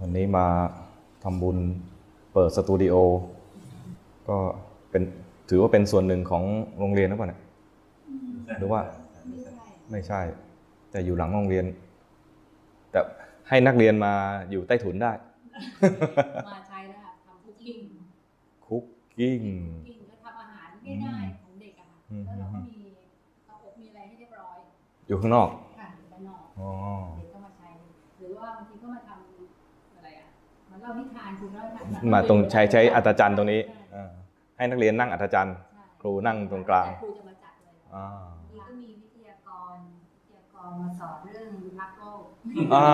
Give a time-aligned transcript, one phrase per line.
[0.00, 0.46] วันนี้มา
[1.24, 1.58] ทำบุญ
[2.32, 2.94] เปิดสตูดิโอ
[4.28, 4.38] ก็
[4.90, 5.02] เป็น
[5.48, 6.42] ถือว่าเป็นส่วนหนึ่งของ
[6.78, 7.40] โรงเรียนหรือเปล่าเนี่ย
[8.58, 8.80] หรือว่า
[9.90, 10.20] ไม่ใช่
[10.90, 11.64] แต่อยู่หลังโรงเรียน
[12.90, 13.00] แต่
[13.48, 14.12] ให้นักเรียนมา
[14.50, 15.12] อยู่ใต้ถุนได้
[16.52, 17.78] มาใช้แล้วค่ะทำ cooking
[18.66, 20.70] cookingิ้งก็ทำอาหาร
[21.04, 22.80] ง่ายๆของเด็กอะค่ะอืมแล้วเราก็มี
[23.46, 24.56] เตาอบมีอะไรให้เรียบร้อย
[25.08, 25.48] อยู่ข้างนอก
[25.78, 26.68] ค่ะอยู่ด้านนอกอ๋อ
[30.98, 34.10] นิทานคุณเล่านิทานมาตรงใช้ใช้อัตจันทร์ตรงนี้ใช่อ่า
[34.56, 38.06] ให้นักเรียนนั่งอัตจันทร์ใช่ครูนั่งตรงกลางแต่ครูจะมาจัดเลยอ่า
[38.52, 39.76] นี่ก็มีวิทยากร
[40.16, 41.50] วิทยากรมาสอนเรื่อง
[41.80, 42.24] รักโลก
[42.74, 42.88] อ่า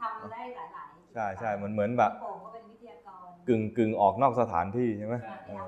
[0.00, 5.62] ทำได้หลายๆใช่ใช่มันเหมือนแบบโป่งก็เป็นวิทยากรกึ่งกึ่งออกนอกสถานที่ใช่ไหมใช่เออ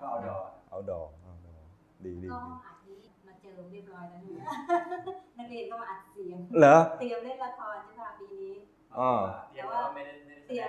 [0.00, 1.64] ก็เอาดอกเอาดอกเอาดอก
[2.04, 4.52] ดีดีก็ดีอัดนี้มาเจิมเรียบร้อยแล้วนะ
[5.38, 8.52] นักเรียนก็มาอัดเสียงเหรอเตรียมเล่นละครใช่ป่ะปีนี้
[8.98, 9.20] อ่า
[9.54, 10.12] แต่ว่าไม่ได้
[10.48, 10.62] เตรีย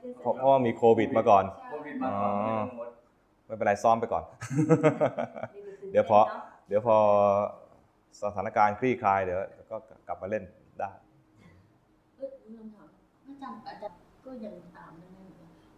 [0.00, 2.90] เตรียมไม่ได้แสเพราะดเพราะว่ามีโควิดมาก่อนใช่โควิดมาก่อนไม่ต้องงด
[3.46, 4.24] ไม่เป็นไรซ้อมไปก่อน
[5.92, 6.18] เดี๋ยวพอ
[6.68, 6.96] เดี๋ยวพอ
[8.22, 9.76] สถานการณ์คลี่คลายเดี๋ยวก็
[10.08, 10.44] กลับมาเล่น
[10.80, 10.90] ได้
[12.16, 12.88] เอ้ยมีคำถาม
[13.26, 15.18] อาจารย์อาจารย์ก็ยังตามได้ไหม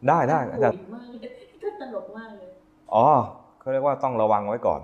[0.09, 1.19] ได้ได้อาจารย์โหดมากเลย
[1.63, 2.49] ก็ตลกมากเลย
[2.95, 3.07] อ๋อ
[3.61, 4.81] เขาเรียกว่าต้องระวังไว้ก่อน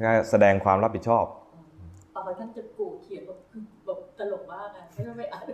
[0.00, 1.24] แค่แสดงความรับผิดชอบ
[2.26, 5.44] ต่อไปท่านจะโกรธเขียนแบบคือแบบตลกมากอะไม่ต้องไปอ่าน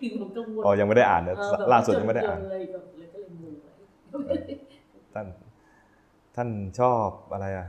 [0.00, 3.66] คือผมกังวลอ๋อยังไม่ได้อ่านนะเออแบบล่าสุดยังไม่ได้อ่านจเลยแบบเลยก็เลยงงไป
[5.14, 5.26] ท่าน
[6.36, 6.48] ท่าน
[6.80, 7.66] ชอบอะไรอะ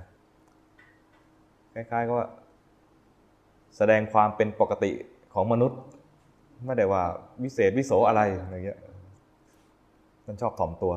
[1.73, 2.27] คล้ายๆก็ว่า
[3.77, 4.91] แสดงความเป็นปกติ
[5.33, 5.79] ของมนุษย์
[6.65, 7.03] ไม่ได้ว่า
[7.43, 8.79] วิเศษวิโสอะไรอะไรเงี้ย
[10.25, 10.93] ท่านชอบถ่อมตัว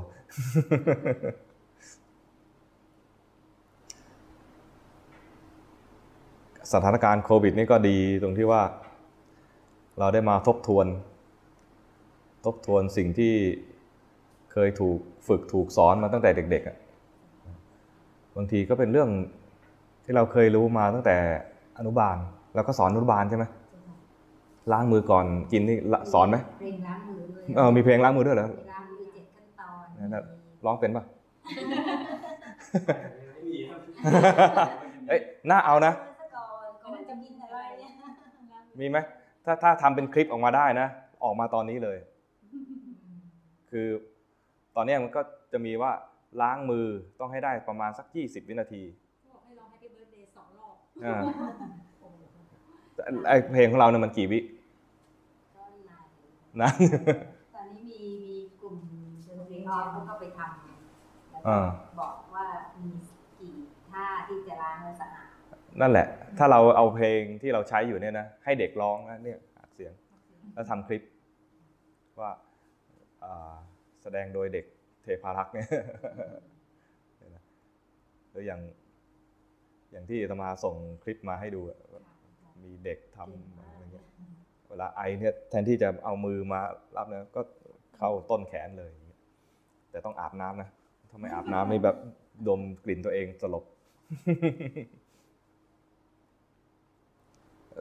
[6.73, 8.63] สถานการณ์โควิดนี่ก็ดีตรงที่ว่า
[9.99, 10.87] เราได้มาทบทวน
[12.45, 13.35] ทบทวนสิ่งที่
[14.53, 14.99] เคยถูก
[15.29, 16.77] ฝึกถูกสอนมาตั้งแต่เด็กๆอะ
[18.37, 19.11] บางทีก็เป็นเรื่อง
[20.05, 21.17] ที่เราเคยรู้มาตั้งแต่
[21.79, 22.17] อนุบาล
[22.55, 23.45] เราก็สอนอนุบาลใช่ไหม
[24.73, 30.23] ล้างมือก่อนกินนี่ละสอนไหมเพลงล้างมือด้วยเออมีเพลงล้างมือด้วยเหรอมีล้างมือเจ็ดขั้นตอนนั่นน่ะ
[30.65, 31.05] ร้องเป็นปะ
[33.33, 33.81] ไม่มีครับ
[35.09, 35.21] เอ้ย
[35.51, 35.93] น่าเอานะ
[36.37, 37.91] ก่อนก่อนจะกินอะไรเนี่ย
[38.81, 38.99] มีไหม
[39.45, 40.89] ถ้าถ้าทำเป็นคลิปออกมาได้นะ
[41.25, 41.99] ออกมาตอนนี้เลย
[43.71, 43.89] คือ
[44.77, 45.21] ตอนเนี้ยมันก็
[45.53, 45.93] จะมีว่า
[46.41, 46.87] ล้างมือ
[47.21, 48.83] ต้องให้ได้ประมาณสัก 20 วินาที
[49.35, 50.75] บอกให้ร้อง Happy Birthday สองรอบ
[51.05, 51.17] อ่า
[52.01, 52.21] โอ้โห
[52.95, 54.39] แต่ไอเพลงของเราเนี่ยมันกี่วิ
[55.55, 56.05] ก็นาน
[56.63, 56.71] นะ
[57.55, 58.77] ตอนนี้มีมีกลุ่ม
[59.39, 62.47] ดนตรีออนเขาก็ไปทำแล้วอ่าก็บอกว่า
[62.81, 62.91] มี
[63.39, 63.55] กี่
[63.91, 65.20] ท่าที่จะล้างแล้วสะอาด
[65.81, 66.07] นั่นแหละ
[66.39, 69.93] ถ้าเราเอาเพลงที่เราใช้อยู่เนี่ยนะให้เด็กร้องนะเนี่ยอัดเสียง
[70.55, 71.03] แล้วทำคลิป
[72.21, 72.31] ว่า
[74.03, 74.67] แสดงโดยเด็ก
[75.03, 75.69] เทพารักษ์เนี่ย
[78.31, 78.61] หรืออย่าง
[79.93, 81.61] อย่างที่อาตมาส่งคลิปมาให้ดู
[82.65, 84.07] มีเด็กทำอะไรเงี้ย
[84.69, 86.61] เวลาไอเนี่ยแทนที่จะเอามือมา
[86.97, 87.43] รับเนี่ยก็
[87.97, 89.21] เข้าต้นแขนเลยอย่างเงี้ย
[89.91, 90.69] แต่ต้องอาบน้ำนะ
[91.11, 91.97] ถ้าไม่อาบน้ำนี่แบบ
[92.49, 93.65] ดมกลิ่นตัวเองสลบ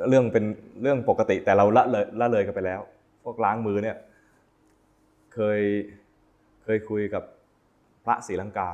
[0.09, 0.45] เรื่องเป็น
[0.81, 2.81] เรื่องปกติแต่เราละเลยละเลยกันไปแล้ว
[3.23, 3.97] พวกล้างมือเนี่ย
[5.33, 5.61] เคย
[6.63, 7.23] เคยคุยกับ
[8.05, 8.69] พระศรีลังกา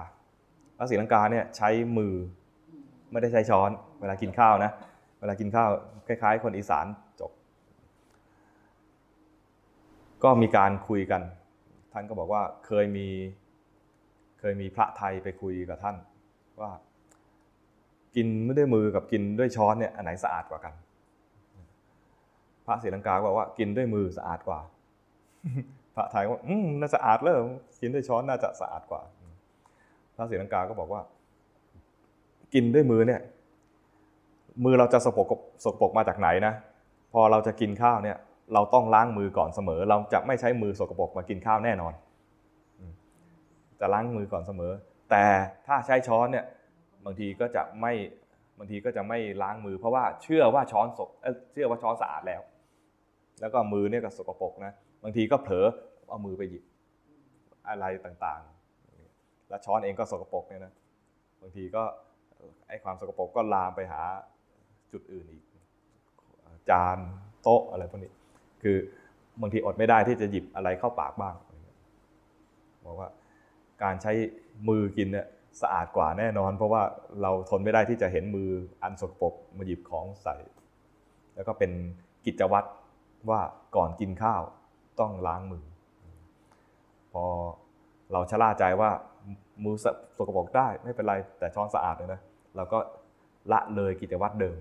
[0.78, 2.14] พระศรีลังกาเนี่ยใช้มือ
[3.12, 4.72] ไม่ได้ใช้ช้อน เวลากินข้าวนะ
[5.20, 5.70] เวลากินข้าว
[6.08, 6.86] คล้าย ๆ คนอีสาน
[7.20, 7.32] จบ
[10.24, 11.22] ก็มีการคุยกัน
[11.94, 13.08] ท่านก็บอกว่าเคยมี
[14.40, 15.96] เคยมีพระไทยไปคุยกับท่าน
[16.62, 16.72] ว่า
[18.16, 20.74] กินไม่ด้วยมือกับกินด้วยช้อนเนี่ยอันไหนสะอาดกว่ากัน
[22.66, 24.60] พระศรีลังกาบอกว่ากินด้วยมือสะอาดกว่า
[25.96, 27.36] พระไทยก็ว่าอืมน่าสะอาดเลย
[27.82, 29.02] กินด้วยช้อนน่าจะสะอาดกว่า
[30.16, 31.02] พระศรีลังกาก็บอกว่า
[32.54, 33.22] กินด้วยมือเนี่ย
[34.64, 36.54] มือเราจะสกปรกสกปรกมาจากไหนนะ
[37.14, 38.18] พอเราจะกินข้าวเนี่ย
[38.54, 41.94] เราต้องล้างมือก่อนเสมอ เราจะไม่ใช้มือสกปรกมากินข้าวแน่นอน
[43.80, 44.72] จะล้างมือก่อนเสมอ
[45.12, 45.24] แต่
[45.68, 46.46] ถ้าใช้ช้อนเนี่ย
[47.06, 47.94] บางทีก็จะไม่
[48.58, 52.42] บางทีก็จะไม่ล้างมือ เพราะว่าเชื่อว่าช้อนสกเอเชื่อว่าช้อนสะอาดแล้ว
[53.42, 54.74] แล้วก็มือเนี่ยก็สกปรกนะ
[55.04, 55.66] บางทีก็เผลอ
[56.10, 56.64] เอามือไปหยิบ
[57.68, 60.74] อะไรต่างๆ แล้วช้อนเองก็สกปรกเนี่ยนะ
[61.42, 61.84] บางทีก็
[62.68, 64.02] ไอความสกปรกก็ลามไปหา
[64.92, 65.44] จุดอื่นอีก
[66.70, 66.98] จาน
[67.42, 68.12] โต๊ะอะไรพวกนี้
[68.64, 68.78] คือ
[69.42, 71.36] บางทีอดไม่ได้ที่จะหยิบอะไรเข้าปากบ้าง
[72.86, 73.10] บอกว่า
[73.84, 74.12] การใช้
[74.70, 75.28] มือกินเนี่ย
[75.62, 76.82] สะอาดกว่าแน่นอน เพราะว่า
[77.22, 78.50] เราทนไม่ได้ที่จะเห็นมือ
[78.84, 80.36] อันสกปรกมาหยิบของใส่
[81.36, 81.72] แล้วก็เป็น
[82.26, 82.68] กิจวัตร
[83.30, 83.42] ว่า
[83.76, 84.42] ก่อนกินข้าว
[85.00, 85.66] ต้องล้างมือ
[87.14, 87.24] พอ
[88.12, 88.90] เราชะล่าใจว่า
[89.64, 89.76] มือ
[90.18, 92.20] สกปรกได้ไม่เป็นไรแต่ช้อนสะอาดเลยนะ
[92.56, 92.80] เราก็
[93.52, 94.58] ละเลยกิจวัตรเดิม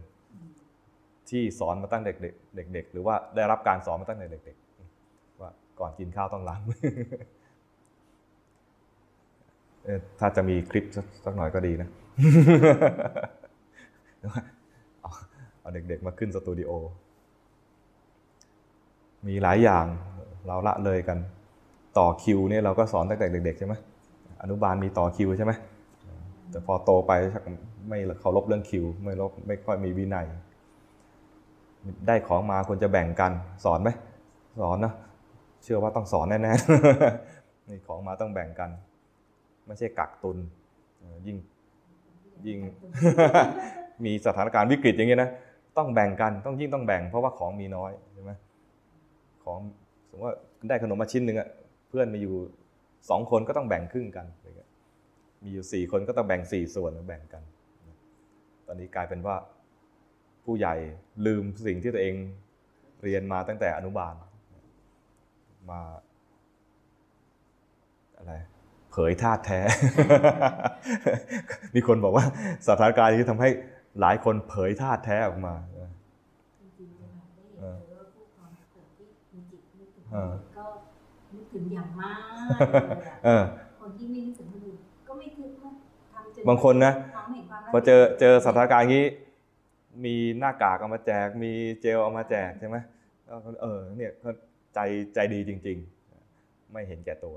[1.30, 5.50] ที่สอนมาตั้งเด็กๆเด็กๆหรือว่าได้รับการสอนมาตั้งแต่เด็กๆว่า
[5.80, 6.80] ก่อนกินข้าวต้องล้างมือ
[10.20, 10.84] ถ้าจะมีคลิป
[11.24, 11.88] สักหน่อยก็ดีนะ
[15.60, 16.70] เอาเด็กๆมาขึ้นสตูดิโอ
[19.28, 19.86] มีหลายอย่าง
[20.46, 21.18] เราละเลยกัน
[21.98, 23.74] ต่อคิวเนี่ยเราก็สอนตั้งแต่เด็กๆใช่ไหม
[24.42, 25.52] อนุบาลมีต่อคิวใช่ไหม
[26.50, 27.42] แต่พอโตไปชัก
[27.88, 30.26] ไม่เคารพเรื่องคิว ไม่รบไม่ค่อยมีวินัย
[32.06, 33.32] ได้ของมาควรจะแบ่งกัน
[33.64, 33.90] สอนไหม
[34.62, 34.92] สอนนะ
[35.62, 38.70] เชื่อว่าต้องสอนแน่ๆนี่ของมาต้องแบ่งกัน
[39.66, 40.38] ไม่ใช่กักตุน
[41.26, 41.36] ยิ่ง
[42.46, 42.58] ยิ่ง
[44.04, 45.30] มีสถานการณ์วิกฤตอย่างเงี้ยนะ
[45.78, 47.90] ต้องแบ่งกันต้องยิ่งต้องแบ่งเพราะว่าของมีน้อย
[49.44, 49.58] ของ
[50.10, 50.34] สมมติว่า
[50.68, 51.48] ได้ขนมมาชิ้นหนึ่งอะ
[51.88, 52.34] เพื่อนมาอยู่
[53.10, 54.70] สองคนก็ต้องแบ่งครึ่งกันอะไรเงี้ย
[55.42, 57.42] มีอยู่สี่คนก็ต้องแบ่งสี่ส่วนแบ่งกัน
[58.66, 59.36] ตอนนี้กลายเป็นว่า
[60.44, 60.74] ผู้ใหญ่
[61.26, 62.14] ลืมสิ่งที่ตัวเอง
[63.02, 64.14] เรียนมาตั้งแต่อนุบาล
[65.70, 65.80] มา
[68.18, 68.32] อะไร
[68.90, 69.60] เผยธาตุแท้
[71.74, 72.24] มีคนบอกว่า
[72.68, 73.50] สถานการณ์นี้ทำให้
[74.00, 75.54] หลายคนเผยธาตุแท้ออกมา
[76.60, 79.84] จริงๆจะแบบได้ เอ เจ อ อผู้ความเกิดที่มีจิตนึ
[80.14, 80.64] กถึงเออก็
[81.34, 83.42] นึกถึงอย่างมากเลยอะเออ
[83.80, 84.78] คนที่ไม่นึกถึงคนอื่น
[85.08, 85.70] ก็ไม่คิดว่า
[86.12, 89.06] ทำจนบางคนนะทำให้ความรักพอเจอเจอสถานการณ์อย่างนี้
[90.04, 92.76] มีหน้ากากเอามาแจก มีเจลเอามาแจกใช่ไหม
[93.24, 94.30] แล้วก็เออเนี่ยก็
[94.74, 94.80] ใจ
[95.14, 95.78] ใจดีจริง
[96.24, 97.36] ๆ ไม่เห็นแก่ตัว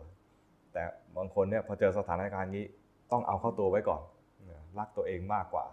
[0.73, 0.83] แต่
[1.17, 2.63] บางคนเนี่ยพอเจอสถานการณ์นี้
[3.11, 4.01] ต้องเอาเข้าตัวไว้ก่อน
[4.79, 5.65] รักตัวเองมากกว่า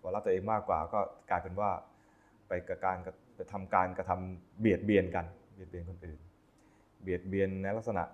[0.00, 1.00] พอรักตัวเองมากกว่าก็
[1.30, 1.70] กลายเป็นว่า
[2.48, 5.24] ไปกระการกระไปทำการกระทำเบียดเบียนกัน
[5.54, 6.18] เบียดเบียนคนอื่น
[7.02, 8.04] เบียดเบียนในลักษณะ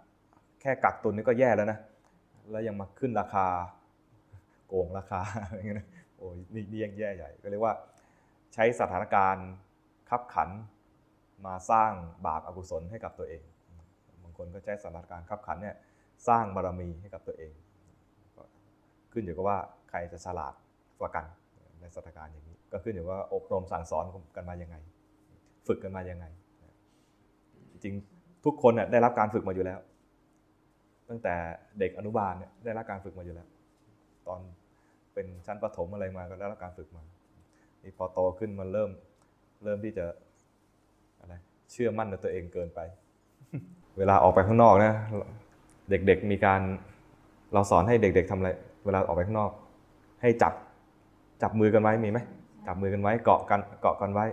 [0.60, 1.78] แค่กักตุนนี่ก็แย่แล้วนะ
[2.50, 3.46] แล้วยังมาขึ้นราคา
[4.68, 7.74] โกงราคาอะไรเงี้ยนะโอ้ยนี่นี่ยังแย่ใหญ่ก็เรียกว่า
[8.54, 9.46] ใช้สถานการณ์
[10.10, 10.50] ขับขัน
[11.46, 11.92] มาสร้าง
[12.26, 13.42] บาปอกุศลให้กับตัวเอง
[14.22, 15.76] บางคนก็ใช้สถานการณ์ขับขันเนี่ย
[16.28, 17.52] สร้างบารมีให้กับตัวเอง
[18.36, 18.42] ก็
[19.12, 19.58] ขึ้นอยู่กับว่า
[19.90, 20.54] ใครจะฉลาด
[21.00, 21.24] กว่ากัน
[21.80, 24.04] ในสถานการณ์อย่างนี้ ก็ขึ้นอยู่ว่าอบรมสั่งสอน
[24.36, 24.76] กันมายังไง
[25.66, 26.26] ฝึกกันมายังไง
[27.84, 27.94] จริง
[28.46, 29.78] ทุกคนน่ยได้รับการฝึกมาอยู่แล้ว
[31.08, 31.34] ตั้งแต่
[31.78, 33.48] เด็กอนุบาลเนี่ยได้รับการฝึกมาอยู่แล้ว
[34.26, 34.40] ตอน
[35.14, 37.02] เป็นชั้นประถมอะไรมาก็ได้รับการฝึกมา
[37.82, 38.90] นี่พอโตขึ้นมันเริ่ม
[39.64, 40.06] เริ่มที่จะ
[41.20, 41.34] อะไร
[41.72, 42.80] เชื่อมั่นในตัวเองเกินไป
[43.98, 44.92] เวลาออกไปข้างนอกนะ
[45.90, 46.60] เด็กๆมีการ
[47.52, 48.50] เราสอนให้เด็ก ๆทำอะไร
[48.84, 49.50] เวลาออกไปข้างนอก
[50.22, 50.52] ให้จับ
[51.42, 52.18] จับมือกันไว้มีไหม
[52.66, 54.26] จับมือกันไว้เกาะกันเกาะกันไว้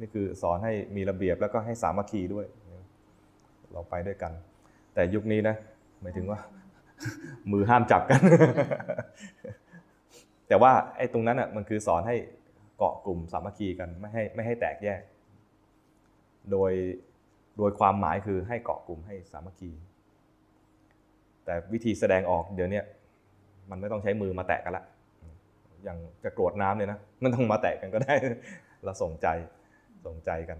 [0.00, 2.46] นี่คือสอนให้มีระเบียบแล้วก็ให้สามัคคีด้วย
[3.72, 4.32] เราไปด้วยกัน
[4.94, 5.56] แต่ยุคนี้นะ
[6.02, 6.38] หมายถึงว่า
[7.52, 8.20] มือห้ามจับกัน
[10.48, 12.16] แต่ว่าไอ้ตรงนั้นอะมันคือสอนให้
[12.76, 15.00] เกาะกลุ่มสามัคคีกันไม่ให้ไม่ให้แตกแยก
[16.50, 16.72] โดย
[17.58, 19.70] โดยความหมายคือให้เกาะกลุ่มให้สามัคคี
[21.44, 22.80] แต่วิธีแสดงออกเดี๋ยวนี้
[23.70, 24.84] มันไม่ต้องใช้มือมาแตะกันละ
[25.84, 28.14] อย่างจะโกรธน้ำเลยนะมันต้องมาแตะกันก็ได้
[28.84, 29.28] เราส่งใจ
[30.06, 30.58] ส่งใจกัน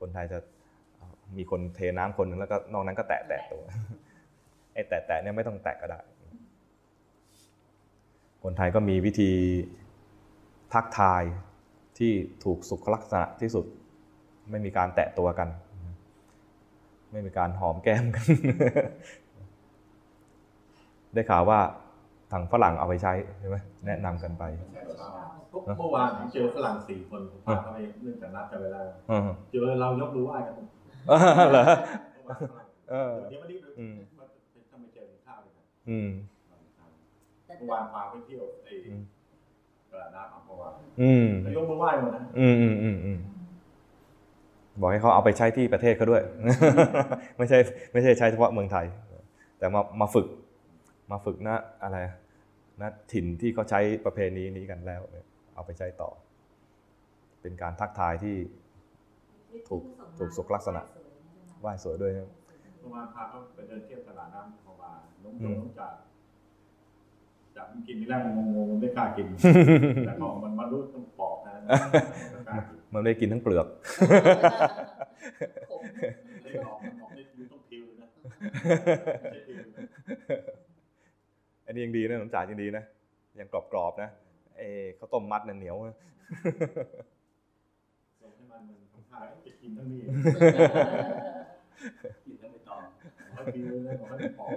[0.00, 0.38] คนไทยจะ
[1.36, 3.62] มีคนเทน้ำคนหนึ่งแล้วก็นอกนั้นก็แตะแตะตัว
[4.74, 6.00] ไอ้แตะแตะเนี่ยไม่ต้องแตะก็ได้
[8.42, 9.30] คนไทยก็มีวิธี
[10.72, 11.22] ทักทาย
[11.98, 12.12] ที่
[12.44, 13.66] ถูกสุขลักษณะที่สุด
[14.50, 15.48] ไม่มีการแตะตัวกัน
[17.12, 18.26] ไม่มีการหอมแก้มกัน
[21.14, 21.60] ได้ข่าวว่า
[22.32, 23.56] ทางฝรั่งเอาไปใช้ใช่ไหม
[23.86, 24.44] แนะนำกันไป
[25.78, 30.54] เมื่อวานผมเจอฝรั่งสี่คนผมพาเขาไปเนื่องจากนัดกันเวลาอืมเจอเรายกมือไหว้กัน
[31.06, 31.64] เหรอ
[32.14, 33.96] เมื่อวานฝรั่งเออเดี๋ยววันนี้อืม
[34.70, 36.08] ถ้าไม่เจอข้าวเลยนะอืม
[37.46, 39.02] แต่เมื่อวานพาไปเที่ยวไอ้อืม
[39.90, 40.68] ตลาดน้ำอัมพวา
[41.02, 43.18] อืมแล้วยกมือไหว้หมดนะอืมอืมอืมอืม
[44.80, 46.22] บอกให้เขาเอาไปใช้ที่ประเทศเขาด้วย
[47.38, 47.58] ไม่ใช่
[47.92, 48.86] ไม่ใช่ใช้เฉพาะเมืองไทย
[49.58, 50.26] แต่มามาฝึก
[51.10, 51.98] มาฝึกนะอะไร
[52.80, 56.10] นะถิ่นที่เขาใช้ประเพณีนี้กันแล้วเนี่ยเอาไปใช้ต่อ
[57.42, 58.36] เป็นการทักทายที่
[59.68, 59.82] ถูก
[60.18, 60.82] ถูกสุขลักษณะ
[61.60, 62.28] ไหว้สวยด้วยนะ
[62.80, 64.90] เมื่อวานพาเขาไปเดินเที่ยวตลาดน้ำอัมพวา
[65.22, 65.88] น้องอืโยมน้องจ่า
[67.56, 69.26] จับมันกินที่แรกมันงงๆมันไม่กล้ากิน
[70.06, 71.52] แต่พอมันมารู้ต้องปอกนะ
[72.34, 73.66] มันกล้ากินมันไม่ได้กินทั้งเปลือก
[75.70, 75.80] ผม
[76.42, 78.06] ไอ้ออกมันออกนี่อยู่ต้องพิวนะ
[79.22, 79.82] ไม่ใช่พิวนะ
[81.66, 82.84] อันนี้ยังดีนะขนมจ่ายังดีนะ
[83.40, 84.10] ยังกรอบๆนะ
[84.58, 87.19] เออข้าวต้มมัดน่ะเหนียวนะส่งให้มา
[89.10, 90.00] มันทำท่าจะกินทั้งนี้
[92.24, 92.80] กินแล้วไม่ต้อง
[93.28, 94.52] ขอให้กินเลยขอให้มันปอก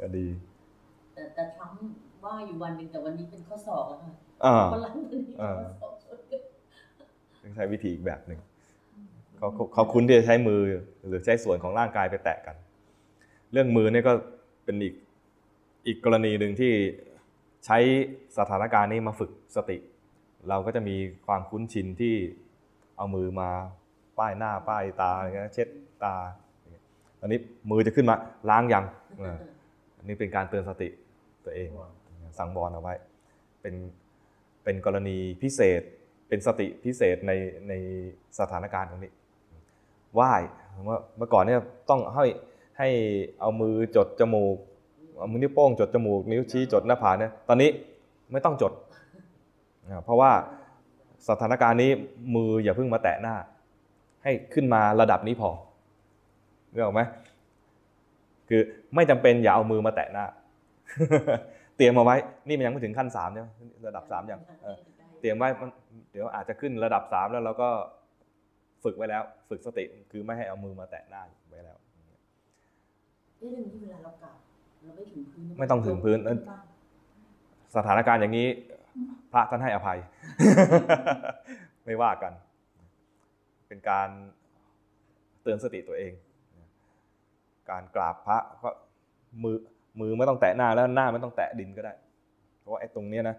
[0.00, 0.26] ก็ดี
[1.14, 1.80] แต่แต่ทรัมป์
[2.24, 4.12] ว่าอยู่วันหนึ่งแต่วันนี้เป็นข้อสอบอะค่ะ
[4.44, 6.42] อ่าวันหลังวันนี้อ่าข้อสอบชนกัน
[7.42, 8.40] ต้องใช้วิธีอีกแบบหนึ่ง
[9.36, 10.60] เขาเขาเขาคุ้นที่จะใช้มือ
[11.06, 12.56] หรือใช้ส่วนของร่างกายไปแตะกัน
[13.52, 14.12] เรื่องมือเนี่ยก็
[14.64, 14.94] เป็นอีก
[15.86, 16.72] อีกกรณีหนึ่งที่
[17.66, 17.78] ใช้
[18.38, 19.76] สถานการณ์นี้มาฝึกสติ
[20.48, 22.14] เราก็จะมีความคุ้นชินที่
[22.96, 23.50] เอามือมา
[24.18, 25.68] ป้ายหน้าป้ายตาอะไรเงี้ยเช็ด
[26.04, 26.14] ตา
[26.60, 26.84] อย่างเงี้ย
[27.20, 27.38] อันนี้
[27.70, 28.16] มือจะขึ้นมา
[28.50, 28.84] ล้างยัง
[29.22, 29.36] อ่า
[29.98, 30.88] อันนี้เป็นการเตือนสติ
[31.44, 31.68] ตัวเอง
[32.38, 32.94] สังวรเอาไว้
[33.62, 33.74] เป็น
[34.64, 35.82] เป็นกรณีพิเศษ
[36.28, 37.32] เป็นสติพิเศษใน
[37.68, 37.72] ใน
[38.38, 39.12] สถานการณ์ตรงนี้
[40.14, 40.32] ไหว้
[40.88, 42.24] ว่าเมื่อก่อนเนี่ยต้องให้
[42.78, 42.88] ให้
[43.40, 44.56] เอามือจดจมูก
[45.18, 47.70] เอามือนิ้วโป้งจดจมูก นิ้วชี้จดหน้าผากเนี่ยตอนนี้
[48.32, 48.87] ไม่ต้องจดอ่า
[50.04, 50.32] เพราะว่า
[51.28, 51.90] สถานการณ์นี้
[52.34, 53.36] มืออย่าเพิ่งมาแตะหน้า
[54.22, 55.50] ให้ขึ้นมาระดับนี้พอ
[56.72, 57.02] เรื่องไหม
[58.48, 58.60] คือ
[58.94, 60.24] ไม่จำเป็นอย่าเอามือมาแตะหน้า
[61.76, 62.16] เตรียมมาไว้
[62.46, 63.48] นี่มันยังไม่ถึงขั้นสามใช่ไหม
[63.88, 64.76] ระดับสามยังเออ
[65.20, 65.70] เตรียมไว้มัน
[66.12, 67.68] เดี๋ยวอาจจะขึ้นระดับสามแล้วเราก็
[68.84, 71.78] ฝึกไว้แล้ว ฝึกสติคือไม่ให้เอามือมาแตะหน้าไว้แล้ว
[73.38, 74.34] เรื่องที่เวลาเรากลับ
[74.84, 76.36] เราไม่ถึงพื้นไม่ต้องถึงพื้นเออ
[77.76, 78.48] สถานการณ์อย่างนี้
[79.32, 79.98] พระท่านให้อภัย
[81.84, 82.32] ไม่ว่ากัน
[83.68, 84.08] เป็นการ
[85.42, 86.12] เตือนสติตัวเอง
[87.70, 88.70] การกราบพระก็
[89.42, 89.56] มือ
[90.00, 91.92] มือไม่ต้องแตะหน้าแล้วหน้าไม่ต้องแตะดินก็ได้
[92.58, 93.36] เพราะว่าไอ้ตรงเนี้ยนะ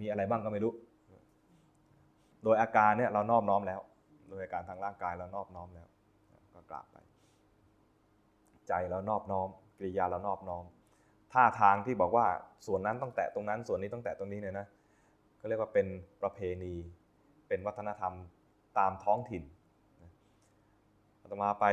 [0.00, 0.72] มีอะไรบ้างก็ไม่รู้
[2.44, 3.80] โดยอาการเนี่ยเรานอบน้อมแล้ว
[4.28, 5.88] โดยอาการทางร่างกายเรานอบน้อมแล้ว
[6.54, 6.96] ก็กราบไป
[8.68, 10.64] ใจเรานอบน้อมกิริยาเรานอบน้อม
[11.32, 12.26] ท่าทางที่บอกว่า
[12.66, 14.66] ส่วนนั้นต้องแตะตรงนั้น ส่วนนี้ต้องแตะตรงนี้เนี่ยนะ
[15.40, 15.86] ก็เรียกว่าเป็น
[16.22, 16.74] ประเพณี
[17.48, 18.14] เป็นวัฒนธรรม
[18.78, 19.42] ตามท้องถิ่น
[20.02, 20.12] นะ
[21.20, 21.66] อาตมาไป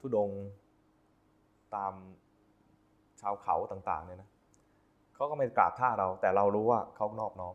[0.00, 0.30] ทุดง
[1.74, 1.92] ตาม
[3.20, 4.30] ชาวเขาต่างๆเนี่ยนะ
[5.14, 7.54] เขาก็ไม่กราบท่าเรา แต่เรารู้ว่าเขานอบน้อม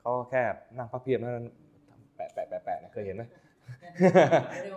[0.00, 0.42] เขาแค่
[0.78, 1.46] นั่งพระเพียบนั้น
[2.16, 3.22] แปะแปะแปะแปะนะเคยเห็นไหม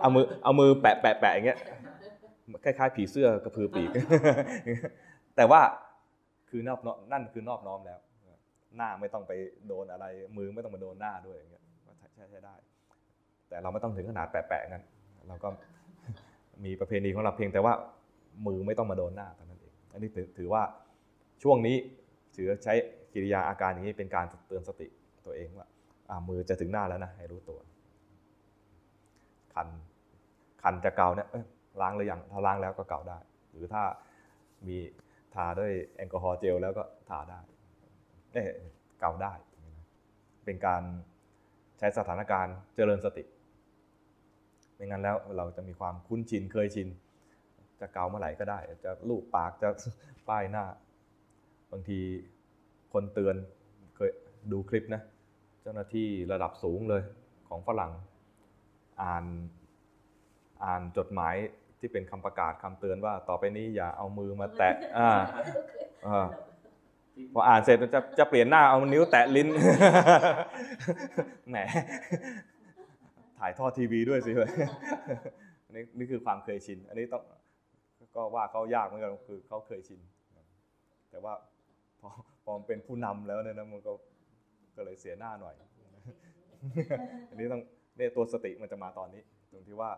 [0.00, 1.58] เอามือเอามือแปะแปะแปะอย่างเงี้ย
[2.64, 3.90] คล้ายๆผีเสื้อกระพือปีก
[5.36, 5.60] แต่ว่า
[6.50, 8.00] คือนอบน้อมนั่นคือนอบน้อมแล้ว
[8.76, 9.32] หน้าไม่ต้องไป
[9.68, 11.64] โดนอะไร มือไม่ต้องมาโดนหน้าด้วยอย่างเงี้ย
[11.98, 12.54] ใช้ใช้ใช้ได้
[13.48, 14.84] แต่เราไม่ต้องถึงขนาดแปะๆงั้น
[15.28, 15.48] เราก็
[16.64, 17.74] มีประเพณีของเราเพียงแต่ว่า
[18.46, 20.62] มือไม่ต้องมาโดนหน้าเท่านั้นเอง อันนี้ถือว่า
[21.42, 21.76] ช่วงนี้
[22.36, 22.74] ถือใช้
[23.14, 24.86] กิริยาอาการอย่างนี้เป็นการเตือนสติ
[25.26, 25.66] ตัวเองว่า
[26.10, 27.58] อ่ามือจะถึงหน้าแล้วนะให้รู้ตัว
[29.54, 29.68] คัน
[30.62, 31.44] คันจะเกาเนี่ยเอ้ย
[31.80, 33.18] ล้างหรือยังถ้าล้างแล้วก็เกาได้
[33.50, 33.82] หรือถ้า
[34.66, 34.76] มี
[35.36, 37.40] ทาด้วยแอลกอฮอล์เจลแล้วก็ทาได้
[38.32, 38.46] เอ้ย
[39.00, 39.32] เกาได้
[40.44, 40.82] เป็นการ
[41.78, 43.24] ใช้สถานการณ์เจริญสติ
[44.74, 46.88] ไม่งั้นแล้วเราจะมีความคุ้นชินเคยชิน
[47.80, 49.68] จะเกาเมื่อไหร่ก็ได้ จะลูบปากจะ
[50.28, 50.64] ป้ายหน้า
[51.72, 52.00] บางที
[52.92, 53.36] คนเตือน
[53.96, 54.10] เคย
[54.52, 55.02] ดูคลิปนะ
[55.62, 57.02] เจ้าหน้าที่ระดับสูงเลย
[57.48, 57.92] ของฝรั่ง
[59.02, 59.24] อ่าน
[60.64, 61.34] อ่านจดหมาย
[61.80, 65.10] ที่เป็นคำประกาศคำเตือนว่า ต่อไปนี้อย่าเอามือมาแตะอ่า
[66.06, 66.26] อ่า
[67.34, 69.48] พออ่านเสร็จจะจะเปลี่ยนหน้าเอานิ้วแตะลิ้น
[71.50, 71.58] แหม
[73.38, 74.50] ถ่ายทอดทีวีด้วยสิเว้ย
[75.74, 77.22] นี่นี่คือความเคยชิน อันนี้ต้อง
[78.16, 80.00] ก็ว่าเขายากเหมือนกันคือเขาเคยชิน
[81.10, 81.34] แต่ว่า
[82.00, 82.08] พอ
[82.44, 83.92] พอมันเป็นผู้นำแล้วเนี่ยนะมันก็
[84.76, 85.54] ก็เลยเสียหน้าหน่อย
[87.30, 87.62] อันนี้ต้อง
[87.96, 89.90] เนี่ยตัวสติมันจะมาตอนนี้ ตรงที่ว่า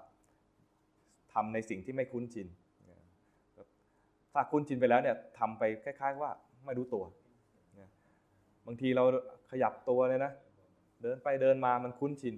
[1.38, 2.46] ทำในสิ่งที่ไม่คุ้นชิน
[4.32, 6.30] ถ้าคุ้นชินไปแล้วเนี่ยทำไปคล้าย ๆ ว่า
[6.66, 7.04] ไม่รู้ตัว
[8.66, 9.04] บางทีเรา
[9.50, 10.32] ขยับตัวเลยนะ
[11.02, 12.34] เดินไปเดินมามันคุ้นชิน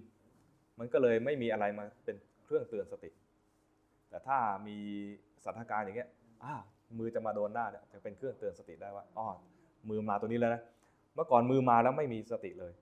[0.78, 3.10] มันก็เลยไม่มีอะไรมาเป็นเครื่องเตือนสติ
[4.08, 4.76] แต่ถ้ามี
[5.44, 6.08] สถานการณ์อย่างเงี้ย
[6.98, 9.26] มือจะมาโดนหน้าเนี่ยจะเป็นเครื่องเตือนสติได้ว่าอ๋อ
[9.90, 10.62] มือมาตัวนี้แล้วนะ
[11.14, 12.72] เมื่อก่อนมือมาแล้วไม่มีสติเลย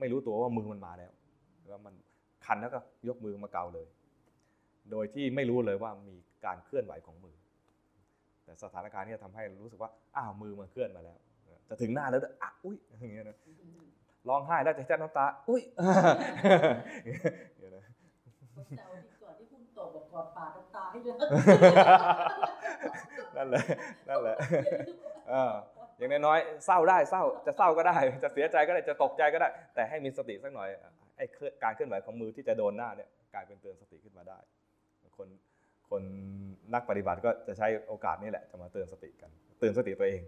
[0.00, 1.12] ไม่รู้ตัวว่ามือมันมาแล้ว
[1.68, 1.94] แล้วมัน
[2.46, 3.86] คันแล้วก็ยกมือมาเกาเลย
[4.90, 7.36] โดยที่ไม่รู้เลยว่ามีการเคลื่อนไหวของมือ
[8.44, 11.18] แต่สถานการณ์เนี้ทำให้รู้สึกว่าอ้าวมือมันเคลื่อนมาแล้ว
[11.68, 13.36] จะถึงหน้าแล้วด้วยอะอุ้ยอย่างเงี้ยนะ
[14.28, 15.62] ร้องไห้แล้วจะแจ้น้ำตา อุ้ย
[17.02, 17.84] อย่างเงี้ยนะ
[18.52, 21.16] เขาแซวที่ก่อนที่คุณตกบอกกอดปากน้ำตาให้แล้ว
[23.36, 23.62] นั่นแหละ
[24.08, 24.36] นั่นแหละ
[25.28, 25.52] เออ
[25.98, 30.68] อย่างน้อยๆเศร้าได้เศร้าจะเศร้าก็ได้ จะเสียใจก็ได้จะตกใจก็ได้ แต่ให้มีสติสักหน่อย
[31.16, 34.38] ไอ้เคลื่อนการเคลื่อนไหวของมือที่จะโดนหน้าเนี่ยกลายเป็นเตือนสติขึ้นมาได้
[35.16, 35.28] คน
[35.90, 36.02] คน
[36.74, 40.22] นักปฏิบัติก็จะใช้โอกาสนี้แหละ จะมาเตือนสติกัน เตือนสติตัวเอง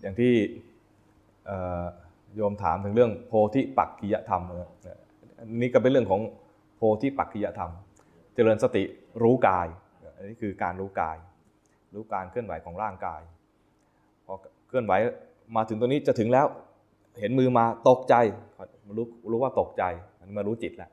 [0.00, 0.32] อย่างที่
[2.34, 4.70] โยมถามถึงเรื่องโพธิปักกิยธรรมนะ
[5.38, 6.20] อันนี้ก็เป็นเรื่องของ
[6.76, 7.70] โพธิปักกิยธรรม
[8.34, 8.82] เจริญสติ
[9.22, 9.66] รู้กาย
[10.16, 11.16] อันนี้คือการรู้กาย
[11.94, 13.20] รู้การเคลื่อนไหวของร่างกาย
[14.26, 14.34] พอ
[14.68, 14.92] เคลื่อนไหว
[15.56, 16.46] มาถึงตรงนี้จะถึงแล้ว
[17.20, 18.14] เห็นมือมาตกใจ
[18.98, 19.84] รู้รู้ว่าตกใจ
[20.18, 20.90] อันนี้มารู้จิตแล้ว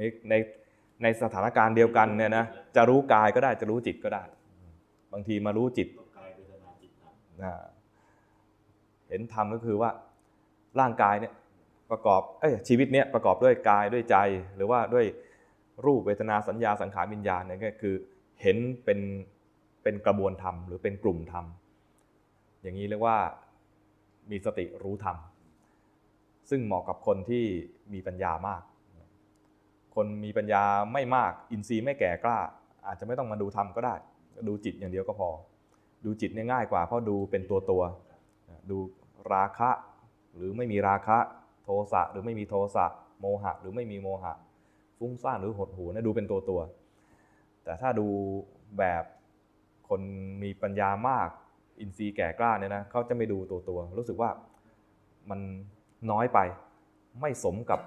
[0.00, 0.34] ในใน
[1.02, 2.44] ในสถานการณ์เดียวกันเนี่ยนะ
[2.76, 4.22] จะรู้กายก็ได้จะรู้จิตก็ได้
[5.12, 5.88] บางทีมารู้จิต
[6.36, 7.52] เวทนาจิตธรรมนะ
[9.08, 9.90] เห็นธรรมก็คือว่า
[10.80, 11.32] ร่างกายเนี่ย
[11.90, 14.16] ประกอบเอ้ยชีวิตเนี่ยประกอบด้วยกายด้วยใจ
[14.56, 15.06] หรือว่าด้วย
[15.86, 17.94] รูปเวทนาสัญญาสังขารวิญญาณเนี่ยก็คือ
[18.42, 19.00] เห็นเป็น
[19.82, 21.44] เป็นกระบวนธรรมหรือเป็นกลุ่มธรรม
[22.62, 23.18] อย่างนี้เรียกว่า
[24.30, 25.16] มีสติรู้ธรรม
[26.50, 27.44] ซึ่งเหมาะกับคนที่
[27.92, 28.62] มีปัญญามาก
[29.94, 32.38] คนมีปัญญาไม่มากอินทรีย์ไม่แก่กล้า
[32.86, 33.94] อาจจะไม่ต้องมาดูธรรมก็ได้
[34.48, 35.30] ดูจิตอย่างเดียวก็พอ
[36.04, 37.82] ดูจิตเนี่ยง่ายกว่าเพราะดูเป็นตัวตัว
[38.70, 38.78] ดู
[39.32, 39.70] ราคะ
[40.36, 41.18] หรือไม่มีราคะ
[41.64, 42.86] โทสะหรือไม่มีโทสะ
[43.20, 44.32] โมหะ หรือไม่มีโมหะ
[44.98, 46.60] ฟุ้งซ่านหรือหดหูเนี่ยดูเป็นตัวตัว
[47.64, 48.06] แต่ถ้าดู
[48.78, 49.04] แบบ
[49.88, 50.00] คน
[50.42, 51.28] มีปัญญามาก
[51.80, 54.30] อินทรีย์แก่กล้าเนี่ยนะเขาจะไม่ดูตัวตัว รู้สึกว่า
[55.30, 55.40] มัน
[56.10, 56.38] น้อยไป
[57.20, 57.80] ไม่สมกับ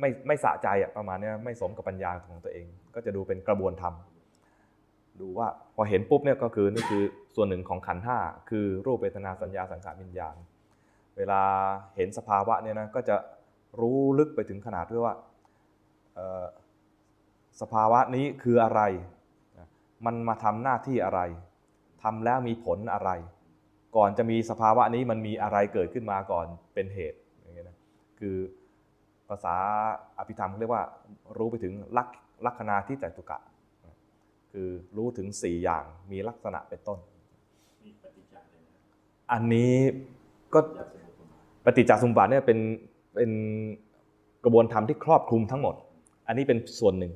[0.00, 3.94] ไม่ไม่สะใจอะประมาณเนี้ยไม่สมกับปัญญาของตัวเอง ก็จะดูเป็นกระบวนธรรม
[5.20, 7.02] ดูว่าพอเห็นปุ๊บเนี่ยก็คือนี่คือ
[7.36, 8.18] ส่วนหนึ่งของขันห้า
[8.50, 10.36] คือรูปเวทนาสัญญาสังขารวิญญาณ
[11.16, 11.42] เวลา
[11.96, 13.16] เห็นสภาวะเนี่ยนะก็จะ
[13.80, 15.14] รู้ลึกไปถึงขนาดที่ว่า
[17.60, 18.80] สภาวะนี้คืออะไร
[20.06, 21.20] มันมาทำหน้าที่อะไร
[22.02, 23.10] ทำแล้วมีผลอะไร
[23.96, 27.78] ก่อนจะมีสภาวะนี้มันมีอะไรเกิดขึ้นมาก่อนเป็นเหตุอย่างเงี้ยนะ
[28.20, 28.36] คือ
[29.32, 29.54] ภาษา
[30.18, 30.84] อภิธรรมเขาเรียกว่า
[31.38, 32.08] รู้ไปถึงลัก
[32.46, 33.38] ลักษณาที่แต่ตุกะ
[34.52, 36.98] คือรู้ถึง 4 อย่างมีลักษณะเป็นต้น
[39.32, 39.74] อันนี้
[40.54, 40.60] ก็
[41.64, 42.58] ปฏิจจสมุปบาทเนี่ยเป็น
[43.14, 43.30] เป็น
[44.44, 45.74] กระบวนธรรมที่ครอบคลุมทั้งหมด
[46.26, 47.12] อันนี้เป็นส่วนหนึ่ง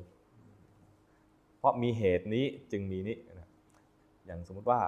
[1.57, 3.17] เพราะมีเหตุนี้จึงมีนี้
[4.25, 4.81] อย่างสมมุติว่า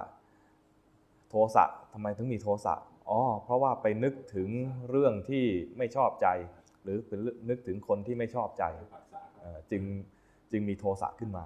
[1.28, 2.74] โทสะทำไมถึงมีโทสะ
[3.08, 4.48] อ๋อเพราะว่าไปนึกถึง
[4.90, 5.44] เรื่องที่
[5.76, 6.26] ไม่ชอบใจ
[6.90, 9.82] รือเป็นนึกถึงคนที่ไม่ชอบใจผัสสะเอ่อจึง
[10.52, 11.44] จึงมีโทสะขึ้นมา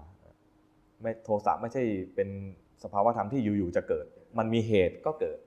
[1.02, 1.82] ไม่โทสะไม่ใช่
[2.14, 2.28] เป็น
[2.82, 4.06] สภาวะธรรมที่อยู่ๆจะเกิด
[4.38, 5.38] มันมีเหตุก็เกิด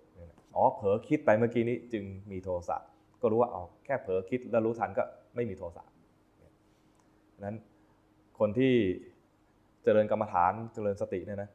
[0.55, 2.77] อ๋อเผลอคิดไปเมื่อกี้นี้จึงมีโทสะ
[3.21, 5.03] ก็รู้ว่าอ๋อแค่เผลอคิดแล้วรู้ทันก็
[5.35, 5.83] ไม่มีโทสะ
[7.45, 7.57] นั้น
[8.39, 8.73] คนที่
[9.83, 11.49] เจริญกรรมฐานเจริญสติเนี่ยนะ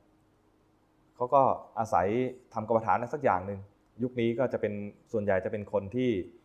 [1.17, 1.43] เขาก็
[1.79, 2.07] อาศัย
[2.55, 3.61] ทำกรรมฐานอะไรสักอย่างหนึ่ง
[4.03, 4.73] ยุคนี้ก็จะเป็น
[5.13, 6.42] ส่วนใหญ่จะเป็นคนที่เอ่อ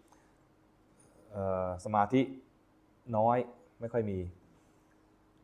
[1.85, 2.21] สมาธิ
[3.17, 3.37] น้อย
[3.79, 4.19] ไม่ค่อยมี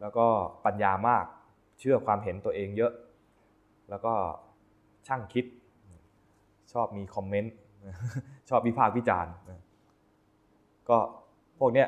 [0.01, 0.25] แล้วก็
[0.65, 1.25] ปัญญามาก
[1.79, 2.91] เชื่อความเห็นตัวเองเยอะ
[3.89, 4.13] แล้วก็
[5.07, 5.45] ช่างคิด
[6.73, 7.53] ชอบมีคอมเมนต์
[8.49, 9.33] ชอบวิพากษ์วิจารณ์
[10.89, 10.97] ก็
[11.59, 11.87] พวกเนี้ย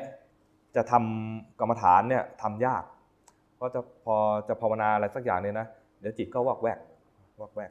[0.76, 2.84] จะทำกรรมฐานเนี่ยทำยาก
[3.56, 4.16] เพราะจะพอ
[4.48, 5.66] จะภาวนาอะไรสักอย่างเนี่ยนะ
[6.00, 6.78] เดี๋ยวจิตก็วอกแวก
[7.40, 7.70] วอกแวก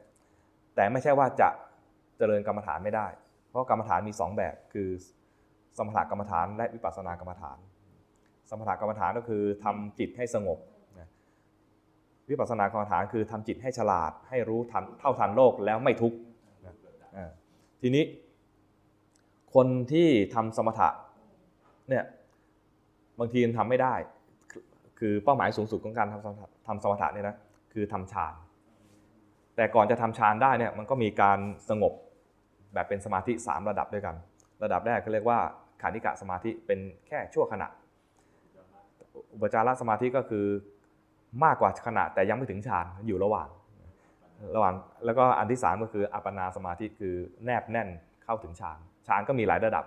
[0.74, 1.48] แต่ไม่ใช่ว่าจะ
[2.18, 3.06] เจริญกรรมฐานไม่ได้
[3.48, 4.88] เพราะกรรมฐานมีสองแบบคือ
[5.78, 7.58] สมถกรรมฐานและวิปัสสนากรรมฐาน
[8.50, 10.58] สมถกรรมฐานก็คือทำจิตให้สงบ
[10.98, 11.08] นะ
[12.30, 16.16] วิปัสสนากรรมฐานคือทำจิตให้ฉลาด ให้รู้ทันเท่าทันโลกแล้วไม่ทุกข์
[16.66, 16.74] นะ
[17.80, 18.04] ทีนี้
[19.54, 20.88] คนที่ทำสมถะ
[21.90, 22.04] เนี่ย
[23.18, 23.94] บางทีมันทำไม่ได้
[24.98, 27.36] คือเป้าหมายสูงสุดของการทำสมถะทำสมถะเนี่ยนะ
[27.72, 28.34] คือทำฌาน
[29.56, 31.92] แต่ก่อนจะทำฌานได้เนี่ยมันก็มีการสงบ
[32.74, 34.14] แบบเป็นสมาธิสามระดับด้วยกัน
[34.64, 35.38] ระดับแรกก็เรียกว่า
[35.80, 37.68] ขานิกะสมาธิเป็นแค่ชั่วขณะ
[39.34, 40.44] อุปจารสมาธิก็คือ
[41.44, 43.48] มากกว่าขณะแต่ยังไม่ถึงฌานอยู่ระหว่าง
[44.56, 47.88] ระหว่างแล้วก็อันที่สามก็คืออัปปนาสมาธิคือแนบแน่น
[48.24, 49.84] เข้าถึงฌานฌานก็มีหลายระดับ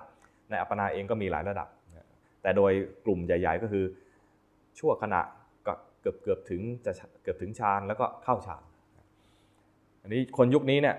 [0.50, 1.68] ในอัปปนาเองก็มีหลายระดับ
[2.42, 2.72] แต่โดย
[3.06, 3.86] กลุ่มใหญ่ ๆ ก็คือ
[4.80, 5.22] ชั่วขณะ
[5.68, 6.92] ก็เกือบเกือบถึงจะ
[7.24, 8.64] เกือบถึงฌานแล้วก็เข้าฌาน
[10.02, 10.96] อันนี้คนยุคนี้เนี่ย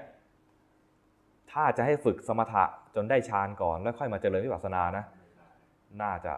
[1.53, 5.05] ถ้าจะให้ฝึกสมถะจนได้ฌานก่อน แล้วค่อยมาเจริญวิปัสสนานะ
[6.03, 6.35] น่าจะ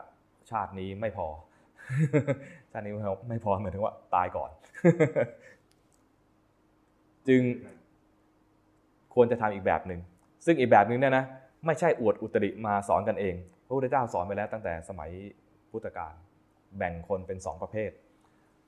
[0.50, 1.26] ชาตินี้ไม่พอ
[2.70, 4.50] ชาตินี้ไม่พอไม่พอหมายถึงว่าตายก่อน
[7.28, 7.42] จึง
[9.14, 10.00] ควรจะทำอีกแบบหนึ่ง
[10.46, 11.24] ซึ่งอีกแบบหนึ่งเนี่ยนะ
[11.66, 13.34] ไม่ใช่อวดอุตริมาสอนกันเอง
[13.66, 15.10] พระพุทธเจ้าสอนไปแล้วตั้งแต่สมัย
[15.70, 16.14] พุทธกาล
[16.78, 17.90] แบ่งคนเป็นสองประเภท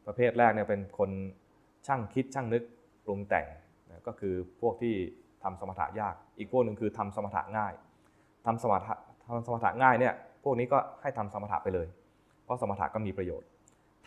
[0.06, 1.10] ประเภทแรกเนี่ยเป็นคน
[1.86, 2.62] ช่างคิดช่างนึก
[3.04, 3.46] ปรุงแต่ง
[4.06, 4.94] ก็คือพวกที่
[5.44, 7.72] ทำสมถะยาก อีกพวกหนึ่งคือทำสมถะง่าย
[8.46, 8.94] ทำสมถะ
[9.26, 11.86] ทำสมถะง่ายเนี่ยพวกนี้ก็ให้ทำสมถะไปเลย
[12.44, 13.48] เพราะสมถะก็มีประโยชน์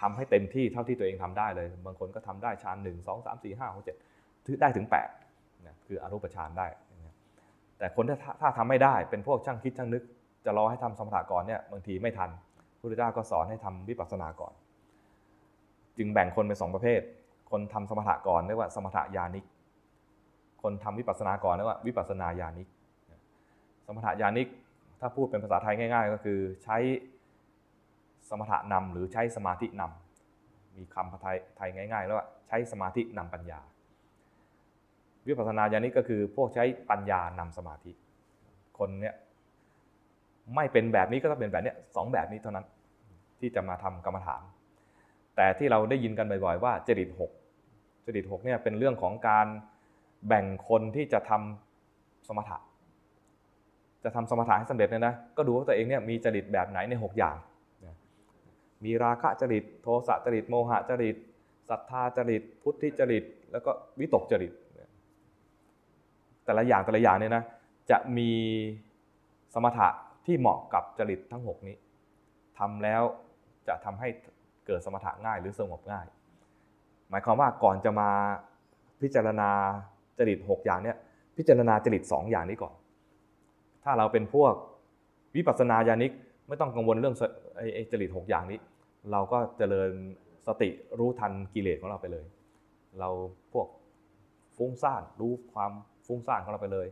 [0.02, 3.96] ทำให้เต็มที่เท่าที่ตัวเองทำได้เลย บางคนก็ทำได้ฌานหนึ่งสองสามสี่ห้าหกเจ็ด
[4.62, 5.08] ได้ถึงแปด
[5.68, 6.68] นะคืออรูปฌานได้
[7.78, 10.04] แต่คนถ้าถ้าทำไม่ได้เป็นพวกช่างคิดช่างนึก
[10.46, 14.54] จะรอให้ทำสมถะก่อนเนี่ยบางทีไม่ทันพระพุทธเจ้าก็สอนให้ทำวิปัสสนาก่อน
[15.98, 17.02] จึงแบ่งคนเป็นสองประเภท
[17.52, 19.46] คนทำสมถะก่อนเรียกว่าสมถะญาณิก
[20.62, 22.68] คนทำวิปัสสนาก่อนเรียกว่าวิปัสสนาญาณิก
[23.88, 24.48] สมถะญาณิก
[25.00, 26.78] ถ้าพูดเป็นภาษาไทยง่าย ๆ ก็คือใช้
[28.30, 33.60] สมถะนำหรือใช้สมาธินำมีคำไทยไทยง่าย ๆ แล้วว่าใช้สมาธินำปัญญา
[35.28, 37.92] วิปัสสนาญาณิกก็คือพวกใช้ปัญญานำสมาธิ
[38.78, 39.16] คนเนี้ย
[40.56, 42.66] ไม่เป็นแบบนี้ก็ต้องเป็นแบบเนี้ยสองแบบนี้เท่านั้น
[43.40, 44.42] ที่จะมาทำกรรมฐาน
[45.36, 47.32] แต่ที่เราได้ยินกันบ่อยๆ ว่าจริตหก
[48.06, 49.48] จริตหกเนี่ยเป็นเรื่องของการ
[50.28, 52.58] แบ่งคนที่จะทำสมถะ
[54.04, 57.36] จะทำสมถะให้สำเร็จเนี่ยนะ ก็ดูว่าตัวเองเนี่ยมีจริตแบบไหนใน 6 อย่าง
[58.86, 61.16] มีราคะจริต โทสะจริต โมหะจริต
[61.70, 64.54] ศรัทธาจริต พุทธิจริต แล้วก็วิตกจริต
[66.46, 67.44] แต่ละอย่างแต่ละอย่างเนี่ยนะ
[67.92, 68.32] จะมี
[69.54, 69.88] สมถะ
[70.26, 71.76] ที่เหมาะกับจริตทั้ง 6 นี้
[72.60, 73.02] ทำแล้ว
[73.68, 74.08] จะทำให้
[74.66, 76.06] เกิดสมถะง่ายหรือสงบง่าย
[77.10, 78.10] หมายความว่าก่อนจะมา
[79.02, 79.52] พิจารณา
[80.20, 80.98] จริต6อย่างเนี่ย
[81.38, 82.74] พิจารณาจริต2อย่างนี้ก่อน
[83.84, 84.54] ถ้าเราเป็นพวก
[85.36, 86.12] วิปัสสนาญาณิก
[86.48, 87.16] ไม่ต้องกังวลเรื่อง
[87.74, 88.60] ไอ้จริต6อย่างนี้
[89.12, 89.90] เราก็เจริญ
[90.48, 92.26] สติรู้ทันกิเลสของเราไปเลย
[93.00, 93.10] เรา
[93.54, 93.68] พวก
[94.58, 95.72] ฟุ้งซ่านรู้ความ
[96.08, 96.88] ฟุ้งซ่านของเราไปเลย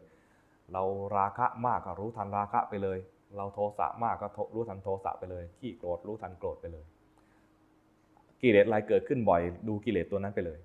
[0.74, 0.84] เรา
[1.18, 2.98] ราคะมากก็รู้ทันราคะไปเลย
[3.38, 6.86] เราโทสะมากก็รู้ทันโทสะไปเลยขี้โกรธรู้ทันโกรธไปเลย
[8.42, 10.60] กิเลสอะไรเกิดขึ้นบ่อย ดูกิเลสตัวนั้นไปเลย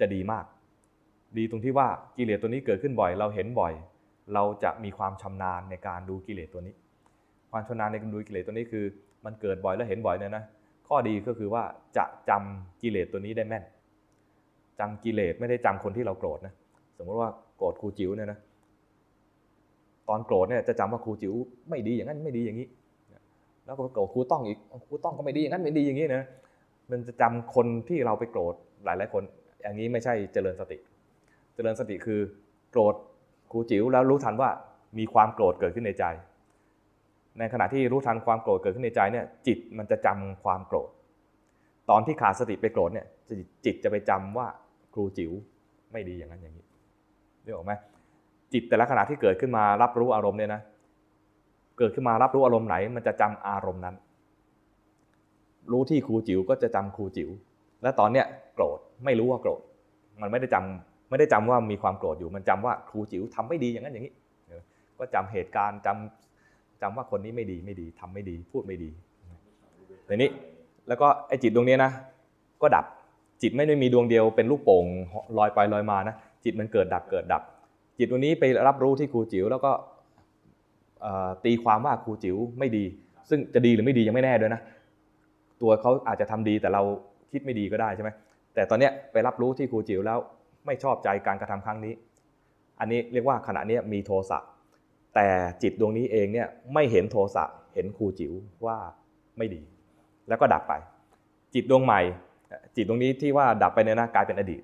[0.00, 0.44] จะดีมาก
[1.38, 3.72] ดีตรงที่ว่ากิเลสตัวนี้เกิดขึ้นบ่อย เราเห็นบ่อย
[4.34, 6.74] เราจะมีความชำนาญในการดูกิเลสตัวนี้
[7.50, 8.84] ความชำนาญในการดูกิเลสตัวนี้คือ
[9.24, 10.44] มันเกิดบ่อยแล้วเห็นบ่อยเนี่ยนะ
[10.88, 11.62] ข้อดีก็คือว่า
[11.96, 13.64] จะจำกิเลสตัวนี้ได้แม่น
[14.78, 16.54] จำกิเลสไม่ได้จำคนที่เราโกรธนะ
[16.98, 18.38] สมมติว่าโกรธครูจิ๋วเนี่ยนะ
[20.08, 21.34] ตอนโกรธเนี่ยจะจำว่าครูจิ๋ว
[21.70, 22.68] ไม่ดีอย่างนั้นไม่ดีอย่างนี้
[23.64, 26.24] แล้วก็โกรธครูต้องอีกครูต้องก็ไม่ดีอย่างนั้นไม่ดีอย่างนี้นะ
[26.90, 29.22] มันจะจำคนที่เราไปโกรธหลายๆคน
[29.62, 30.78] อย่างนี้ไม่ใช่เจริญสติ
[31.54, 32.20] เจริญสติคือ
[32.70, 32.94] โกรธ
[33.50, 34.50] ครูจิ๋วแล้วรู้ทันว่า
[34.98, 36.04] มีความโกรธเกิดขึ้นในใจ
[37.38, 40.88] ในขณะที่รู้ทันความโกรธเกิดขึ้นในใจเนี่ยจิตมันจะจำความโกรธ
[41.90, 43.06] ตอนที่ขาดสติไปโกรธเนี่ย
[43.64, 44.46] จิตจะไปจำว่า
[44.94, 45.32] ครูจิ๋ว
[45.92, 46.64] ไม่ดีอย่างนั้นอย่างนี้
[47.44, 47.72] นึกออกไหม
[48.52, 50.60] จิตแต่ละขณะที่เกิดขึ้นมารับรู้อารมณ์เนี่ยนะ
[51.78, 53.96] เกิดขึ้นมารับรู้อารมณ์ไหน มันจะจำอารมณ์นั้น
[55.72, 57.30] รู้ที่ครูจิ๋วก็จะจำครูจิ๋ว
[57.82, 59.60] และตอนเนี้ยโกรธไม่รู้ว่าโกรธ
[60.20, 64.14] มันไม่ได้จำ ไม่ได้จำว่ามีความโกรธอยู่มันจำว่าครูจิ๋วทำไม่ดีอย่างนั้นอย่างนี้
[64.98, 68.90] ก็จำเหตุการณ์จำจำว่าคนนี้ไม่ดีไม่ดีทำไม่ดีพูดไม่ดี
[70.06, 70.30] แต่นี้
[70.88, 71.90] แล้วก็ไอ้จิตดวงนี้นะ
[72.62, 72.84] ก็ดับ
[73.42, 74.84] จิตไม่ได้มีดวงเดียวเป็นลูกโป่ง
[75.38, 76.14] ลอยไปลอยมานะ
[76.44, 77.42] จิตมันเกิดดับเกิดดับ
[77.98, 79.72] จิตดวงนี้ไปรับรู้ที่ครูจิ๋วแล้วก็
[81.44, 82.84] ตีความว่าครูจิ๋วไม่ดี
[83.28, 84.60] ซึ่งจะดีหรือไม่ดียังไม่แน่ด้วยนะ
[85.62, 86.82] ตัวเขาอาจจะทำดีแต่เรา
[87.32, 88.10] คิดไม่ดีก็ได้ใช่ไหม
[88.54, 90.18] แต่ตอนเนี้ยไปรับรู้ที่ครูจิ๋วแล้ว
[90.66, 91.94] ไม่ชอบใจการกระทำครั้งนี้
[92.80, 94.38] อันนี้เรียกว่าขณะนี้มีโทสะ
[95.14, 95.28] แต่
[95.62, 98.32] จิตดวงนี้เองเนี่ยไม่เห็นโทสะเห็นครูจิ๋ว
[98.66, 98.76] ว่า
[99.38, 99.62] ไม่ดี
[100.28, 100.72] แล้วก็ดับไป
[101.54, 102.00] จิตดวงใหม่
[102.76, 104.62] จิตดวงนี้ที่ว่าดับไปเนี่ยนะกลายเป็นอดีต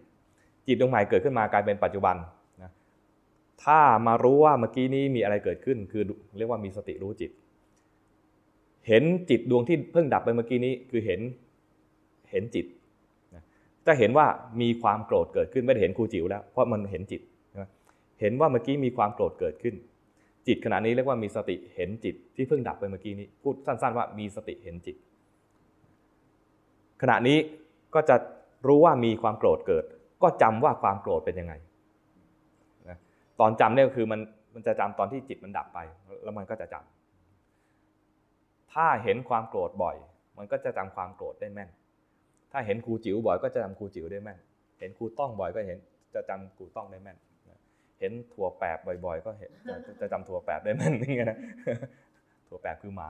[0.66, 2.16] จิตดวงใหม่เกิดขึ้นมากลายเป็นปัจจุบัน
[2.62, 2.70] นะ
[3.64, 6.02] ถ้ามารู้ว่าเมื่อกี้นี้มีอะไรเกิดขึ้น คือ
[6.38, 7.30] เรียกว่ามีสติรู้จิต
[8.88, 11.20] เห็นจิตดวงที่เพิ่งดับไปเมื่อกี้นี้คือเห็น
[12.30, 12.66] เห็นจิต
[13.90, 14.26] จะเห็นว่า
[14.60, 17.20] มีความโกรธเกิดขึ้นไม่ได้เห็นครูจิ๋วแล้ว เพราะมันเห็นจิต
[18.20, 19.74] เห็นว่าเมื่อกี้มีความโกรธเกิดขึ้น
[20.46, 24.96] จิตขณะนี้เรียกว่ามีสติเห็นจิตที่เพิ่งดับไปเมื่อกี้นี้พูดสั้น ๆ ว่ามีสติเห็นจิต
[27.02, 27.38] ขณะนี้
[27.94, 28.16] ก็จะ
[28.66, 29.84] รู้ว่ามีความโกรธเกิด
[30.22, 31.54] ก็จำว่าความโกรธเป็นยังไง
[33.40, 34.20] ตอนจำเนี่ยคือมัน
[34.54, 35.78] มันจะจำตอนที่จิตมันดับไป
[36.24, 39.96] แล้วมันก็จะจำถ้าเห็นความโกรธบ่อย
[40.38, 41.70] มันก็จะจำความโกรธได้แม่น
[42.52, 44.38] ถ้าเห็นครูจิ๋วบ่อยก็จะจำครูจิ๋วได้แม่น
[44.80, 45.78] เห็นครูต้องบ่อยก็เห็น
[46.14, 47.18] จะจำครูต้องได้แม่น
[48.00, 51.38] เห็นถั่วแปบบ่อย ๆ ก็เห็นจะจะจำถั่วแปบได้แม่นนี่ไงนะ
[52.48, 53.08] ถั่วแปบคือหมา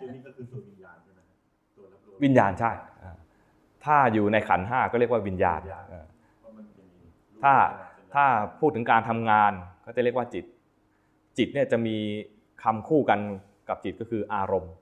[0.00, 1.20] ตัวนี้ก็คือตัววิญญาณใช่ไหม
[1.76, 2.70] ตัวรับรู้วิญญาณใช่
[3.84, 5.60] ถ้าอยู่ในขันห้าก็เรียกว่าวิญญาณ
[7.42, 7.54] ถ้า
[8.14, 8.24] ถ้า
[8.60, 9.52] พูดถึงการทำงาน
[9.84, 10.44] ก็จะเรียกว่าจิต
[11.38, 11.96] จิตเนี่ยจะมี
[12.62, 13.20] คำคู่กัน
[13.68, 14.72] กับจิตก็คืออารมณ์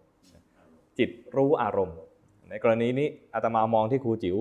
[0.98, 1.96] จิตรู้อารมณ์
[2.50, 4.36] ในกรณีนี้อาตมามองที่ครูจิ๋ว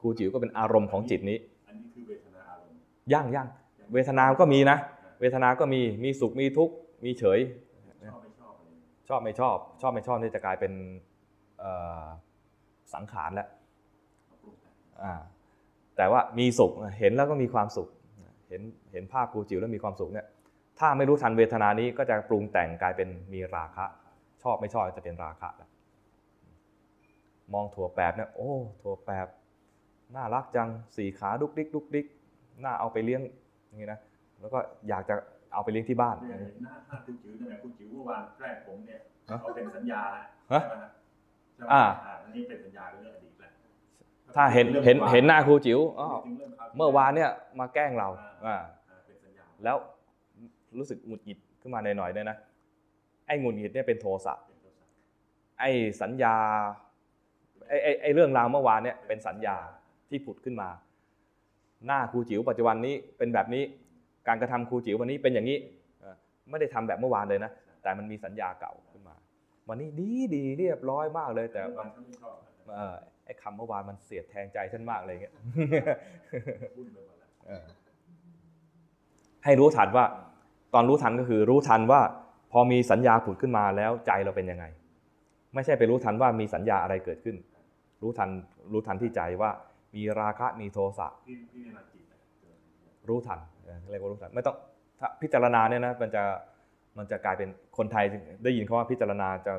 [0.00, 2.78] ครูจิ๋วก็เป็นอารมณ์ของจิตนี้อันนี้คือเวทนาอารมณ์
[3.12, 3.48] ย่างย่าง
[3.92, 4.78] เวทนาก็มีนะ
[5.20, 7.38] เวทนาก็มีมีสุขมีทุกข์มีเฉย
[8.08, 8.70] ชอบไม่ชอบอะไร
[9.08, 10.72] ชอบไม่ชอบชอบไม่ชอบนี่จะกลายเป็น
[12.94, 13.48] สังขารแล้ว
[15.02, 15.12] อ่า
[15.96, 17.88] แต่ว่ามีสุขเห็นแล้วก็มีความสุข
[18.48, 20.26] เห็นเห็นภาพครูจิ๋วแล้วมีความสุขเนี่ย
[20.78, 23.84] ถ้าไม่รู้ทันเวทนานี้ก็จะปรุงแต่งกลายเป็นมีราคะ
[24.42, 25.70] ชอบไม่ชอบจะเป็นราคะแล้ว
[27.54, 28.50] มองถั่วแปบเนี่ยโอ้
[28.82, 29.26] ถั่วแปบ
[30.16, 32.06] น่ารักจังสี่ขาดุกดิกดุกดิก
[32.64, 33.20] น่าเอาไปเลี้ยง
[33.66, 34.00] อย่างนี้นะ
[34.40, 34.58] แล้วก็
[34.88, 35.14] อยากจะ
[35.52, 40.00] เอาไปเลี้ยงที่บ้านเนี่ยหน้าหน้าคุณจิ๋วเนี่ยคุณจิ๋วเมื่อวานแรกผมเนี่ยฮะเขาเป็นสัญญา
[40.52, 40.90] ฮะใช่ไหมฮะ
[41.54, 41.82] ใช่ไหมอ่า
[42.24, 43.50] อันนี้เป็นสัญญาเรื่องอดีตแหละ
[44.36, 48.08] ถ้าเห็นเห็นเห็นหน้าครูจิ๋วอ๋อถึงเรื่องคราวที่เมื่อวานเนี่ยมาแกล้งเรา
[48.46, 48.56] อ่า
[48.88, 49.76] อ่าเป็นสัญญาแล้ว
[50.78, 52.36] รู้สึกหงุดหงิดขึ้นมาหน่อยๆเนี่ยนะ
[53.26, 54.86] ไอ้หงุดหงิดเนี่ยเป็นโทสะเป็นตัวสัญญา
[55.60, 56.34] ไอ้สัญญา
[57.68, 59.56] ไอ้ไอ้ไอ้เรื่องราวเมื่อวานเนี่ยเป็นสัญญา
[60.08, 60.68] ที่ผุดขึ้นมา
[61.86, 63.62] หน้าครูจิ๋วปัจจุบันนี้เป็นแบบนี้
[64.28, 65.58] การกระทำครูจิ๋ววันนี้เป็นอย่างนี้
[66.00, 66.14] เออ
[66.50, 67.50] ไม่ได้ทำแบบเมื่อวานเลยนะ
[67.82, 69.14] แต่มันมีสัญญาเก่าขึ้นมา
[69.68, 75.34] วันนี้ดีดีเรียบร้อยมากเลย แต่เมื่อมัวานนเขาไม่ชอบนะเออไอ้คำเมื่อวานมันเสียดแทงใจฉันมากเลยเงี้ย
[76.76, 77.64] วุ่นไปหมดแล้วเออ
[79.44, 80.04] ให้รู้ทันว่า
[80.74, 82.00] ตอนรู้ทันก็คือรู้ทันว่า
[82.52, 84.64] พอมีสัญญาผุดขึ้นมาแล้วใจเราเป็นยังไง
[85.54, 87.36] ไม่ใช่ไปรู้ทันว่ามีสัญญาอะไรเกิดขึ้น
[88.02, 88.30] รู้ทัน
[88.72, 89.50] รู้ทันที่ใจว่า
[89.94, 92.04] มีราคะมีโทสะพี่พี่นจิต
[93.08, 94.56] รู้ทันเออเรียกว่ารู้ทันไม่ต้อง
[94.98, 96.24] ถ้าพิจารณาเนี่ยนะมันจะ
[96.98, 98.04] มันจะกลายเป็นคนไทย
[98.44, 99.54] ได้ยินคำว่าพิจารณาจะ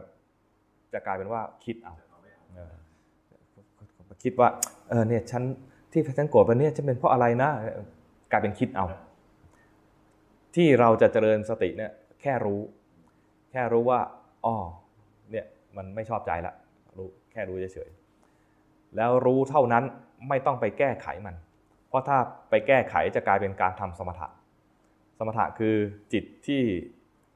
[0.93, 1.93] จะกลายเป็นว่าคิดเอา
[4.10, 4.49] มาคิดว่า
[4.89, 5.43] เออเนี่ยฉัน
[5.91, 7.49] ที่ฉันโกรธไปเนี่ยฉันเป็นเพราะอะไรนะ
[8.32, 8.86] กลายเป็นคิดเอา
[10.56, 12.62] ที่เราจะเจริญสติเนี่ยแค่รู้
[13.52, 13.99] แค่รู้ว่า
[14.45, 14.56] อ๋อ
[15.32, 15.45] เนี่ย
[15.78, 16.54] มันไม่ชอบใจละ
[16.97, 17.89] รู้แค่รู้เฉย
[18.95, 19.84] แล้วรู้เท่านั้น
[20.30, 21.36] ไม่ต้องไปแก้ไขมัน
[21.88, 22.17] เพราะถ้า
[22.49, 24.28] ไปแก้ไขจะกลายเป็นการทำสมถะ
[25.17, 25.75] สมถะคือ
[26.13, 26.62] จิตที่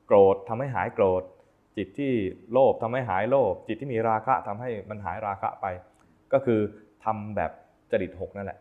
[0.05, 1.23] โกรธทำให้หายโกรธ
[1.77, 2.13] จิตที่
[2.51, 5.65] โลภทำให้หายโลภ จิตที่มีราคะทำให้มันหายราคะไป
[6.33, 6.59] ก็คือ
[7.05, 7.51] ทำแบบ
[7.91, 8.57] จริตหกนั่นแหละ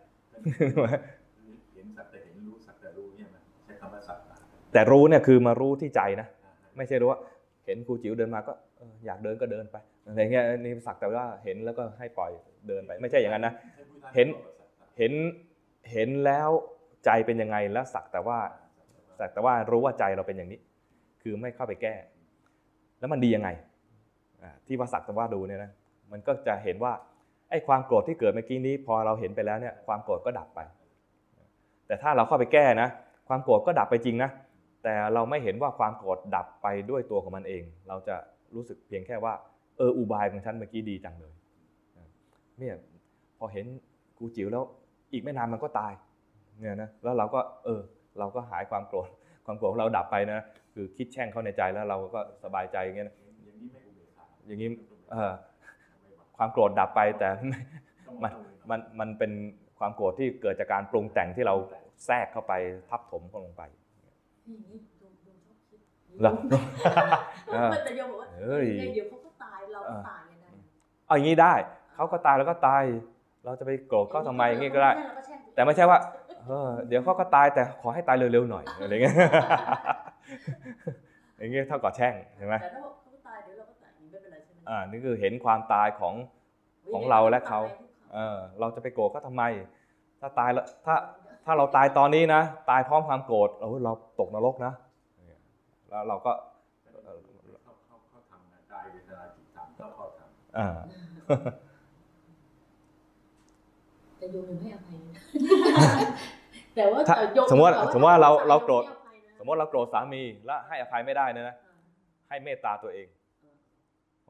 [1.74, 4.34] เห็นสักแต่เห็นรู้สักแต่รู้เนี่ยมันใช้คำว่าสักแต่
[4.72, 6.28] แต่รู้เนี่ยคือมารู้ที่ใจนะ
[6.76, 7.20] ไม่ใช่รู้ว่า
[7.66, 12.30] เห็นครูจิ๋วเดินมาก็เอออยากเดินก็เดินไป อะไรเงี้ยนี่สักแต่ว่าเห็นแล้วก็ให้ปล่อย
[12.68, 13.54] เดินไป ไม่ใช่อย่างนั้นนะ
[14.14, 14.28] เห็น
[14.98, 15.12] เห็น
[15.92, 16.50] เห็นแล้ว
[17.04, 18.38] ใจเป็นยังไงแล้วสักแต่ว่า
[19.18, 20.60] สักแต่ว่ารู้ว่าใจเราเป็นอย่างนี้
[21.22, 21.94] คือไม่เข้าไปแก้
[22.98, 23.48] แล้วมันดียังไง
[24.66, 25.70] ที่ว่าสักแต่ว่าดูเนี่ยนะ
[26.12, 26.92] มันก็จะเห็นว่า
[27.50, 30.60] ไอ้ความโกรธที่เกิดเมื่อกี้นี้ พอเราเห็นไปแล้วเนี่ยความโกรธก็ดับไป
[31.86, 32.88] แต่ถ้าเราเข้าไปแก้นะ
[33.28, 34.30] ความโกรธก็ดับไปจริงนะ
[34.84, 38.16] แต่เราไม่เห็นว่าความโกรธดับไปด้วยตัวของมันเอง เราจะ
[38.54, 39.34] รู้สึกเพียงแค่ว่า
[39.78, 41.34] เอออุบายของฉันเมื่อกี้ดีจังเลย
[42.58, 42.74] เนี่ย
[43.38, 43.66] พอเห็น
[44.18, 44.64] กูจิ๋วแล้ว
[45.12, 45.92] อีกไม่นานมันก็ตาย
[46.60, 47.80] เนี่ยนะแล้วเราก็เออ
[48.18, 49.08] เราก็หายความโกรธ
[49.44, 50.40] ความโกรธของเราดับไปนะ
[50.74, 54.70] คือคิดแช่งเข้าในใจแล้วเราก็สบายใจอย่างเงี้ยนะอย่างนี้ไม่อุเบกขาอย่างนี้
[55.10, 55.32] เออ
[56.36, 57.28] ความโกรธดับไปแต่
[58.22, 58.32] มัน
[58.70, 59.32] มันมันเป็น
[59.78, 61.54] ความโกรธที่เกิดจากการปรุงแต่งที่เรา
[62.04, 62.52] แทรกเข้าไป
[62.90, 63.62] ทับถมเข้าลงไป
[64.48, 65.80] นี่นี่โยมโยมชอบคิด
[66.20, 66.32] เหรอ
[67.52, 69.31] เออแต่โยมบอกว่าเฮ้ยเดี๋ยวเขาก็ตายเรา
[69.88, 70.48] ก็ตายกันได้
[71.06, 71.54] เอาอย่างนี้ได้
[71.94, 72.82] เขาก็ตายแล้วก็ตาย
[73.44, 75.98] เราจะไปโกรธเขาทำไมอย่างนี้ก็ได้เราช่งแต่ไม่ใช่ว่า
[76.46, 79.14] เออเดี๋ยวเขาก็ตายแต่ขอให้ตายเร็วๆหน่อยอะไรเงี้ย
[81.38, 86.14] อย่างเงี้ยเท่ากับแช่งใช่ไหมแต่ถ้าบอกเขาตายเดี๋ยวเราก็ตายอย่างนี้ไม่เป็นไรใช่ไหมอ่านี่คือเห็นความตายของ
[86.92, 87.60] ของเราและเขา
[88.14, 89.42] เออเราจะไปโกรธเขาทำไม
[90.20, 90.94] ถ้าตายแล้วถ้า
[91.44, 94.72] ถ้าเราตายตอนนี้นะ ตายพร้อมความโกรธเออเราตกนรกนะ
[95.90, 96.32] แล้วเราก็
[100.58, 100.68] อ่า
[104.18, 105.14] แต่โยมยังให้อภัยนะ
[106.74, 111.56] แต่ว่าถ้าแต่โยสมมติว่าแต่สมมติว่าเราตยเราโกรธไม่ให้อภัยนะสมมติเราโกรธสามีแล้วให้อภัยไม่ได้นะนะ
[112.28, 113.08] ให้เมตตาตัวเอง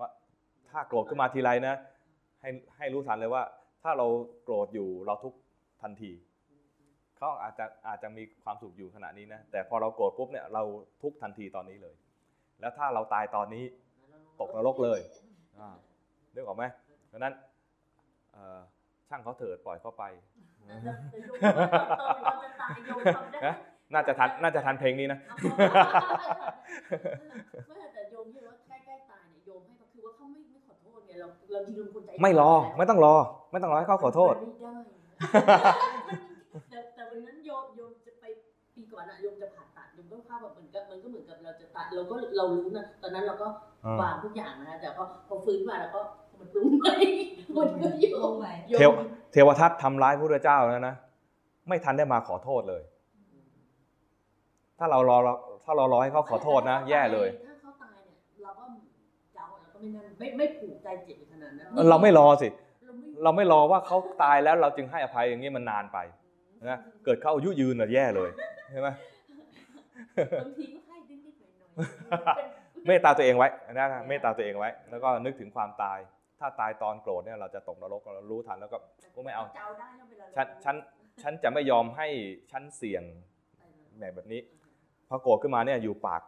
[0.01, 0.09] ว่า
[0.71, 1.75] ถ้าโกรธขึ้นมาทีไรนะ
[2.41, 3.43] ให้ให้รู้ทันเลยว่า
[3.83, 4.07] ถ้าเรา
[4.45, 5.39] โกรธอยู่เราทุกข์
[5.83, 6.13] ทันที
[7.19, 10.63] เขาอาจจะอาจจะมีความสุขอยู่ขณะนี้นะแต่พอเราโกรธปุ๊บเนี่ยเรา
[11.03, 11.95] ทุกข์ทันทีตอนนี้เลย
[12.61, 13.65] แล้วถ้าเราตายตอนนี้
[14.41, 15.01] ตกนรกเลย
[15.59, 15.77] อ่า
[16.35, 16.65] นึกออกไหม
[17.09, 17.33] เพราะฉะนั้น
[18.33, 18.61] เอ่อ
[19.09, 20.05] ช่างเขาเถิดปล่อยเขาไป
[20.67, 21.67] แต่แต่โยมว่า
[22.01, 23.55] ตอนเราจะตายโยมทำได้นะ
[23.95, 25.19] น่าจะทันน่าจะทันเพลงนี้นะ
[27.69, 33.15] ไม่แต่โยมที่ว่าใกล้ๆตายเนี่ยโยมให้ก็คือว่าเขาไม่ไม่ขอโทษไงเราเราจริงๆคนใจไม่รอไม่ต้องรอ
[33.53, 34.75] ไม่ต้องรอให้เขาขอโทษไม่ได้
[36.71, 38.25] แต่แต่วันนั้นโยมโยมจะไป
[38.75, 43.49] ปีก่อนอะโยมจะผ่าตัดโยมก็เข้าแบบเหมือนกับมันก็เหมือนกับเราจะตัดเราก็เรารู้นะตอนนั้นเราก็
[43.85, 46.01] อ่าวางทุกอย่างนะแต่พอพอฟื้นมาแล้วก็
[46.57, 46.95] รุงใหม่
[47.57, 48.95] มันก็โยมงไปโยเทวม
[49.33, 50.95] เทวทัตทำร้ายพระพุทธเจ้านะนะ
[51.69, 52.83] ไม่ทันได้มาขอโทษเลย
[54.79, 55.17] ถ้าเรารอ
[55.65, 58.65] ถ้าเรารอให้เขาขอโทษนะ แย่เลย ถ้าเขาตายเนี่ยเราก็
[59.35, 62.49] เจ้าเราก็ไม่นั่นไม่ไม่ผูกใจเจ็บขนาดนั้นเราไม่รอสิ
[63.25, 65.99] เราไม่รอว่าเขาตายแล้วเราจึงให้อภัยอย่างนี้มันนานไป
[66.71, 68.31] นะเกิดเขาอายุยืนน่ะแย่เลย
[68.73, 68.89] ใช่ไหม
[70.43, 75.99] บางทีก็ให้นิดๆหน่อยๆเป็นเมตตาตัวเองไว้นะเมตตาตัวเองไว้ แล้วก็นึกถึงความตาย
[76.43, 78.79] ถ้าตายตอนโกรธเนี่ยเราจะตกนรกเรารู้ทันแล้วก็
[79.15, 80.77] ก็ไม่เอาจะเอาได้แล้วเวลาฉันฉัน
[81.23, 82.07] ฉันจะไม่ยอมให้
[82.53, 83.03] ฉันเสี่ยง
[83.99, 84.41] แบบแบบนี้
[85.09, 86.23] พอโกรธขึ้นมาเนี่ยอยู่ปาก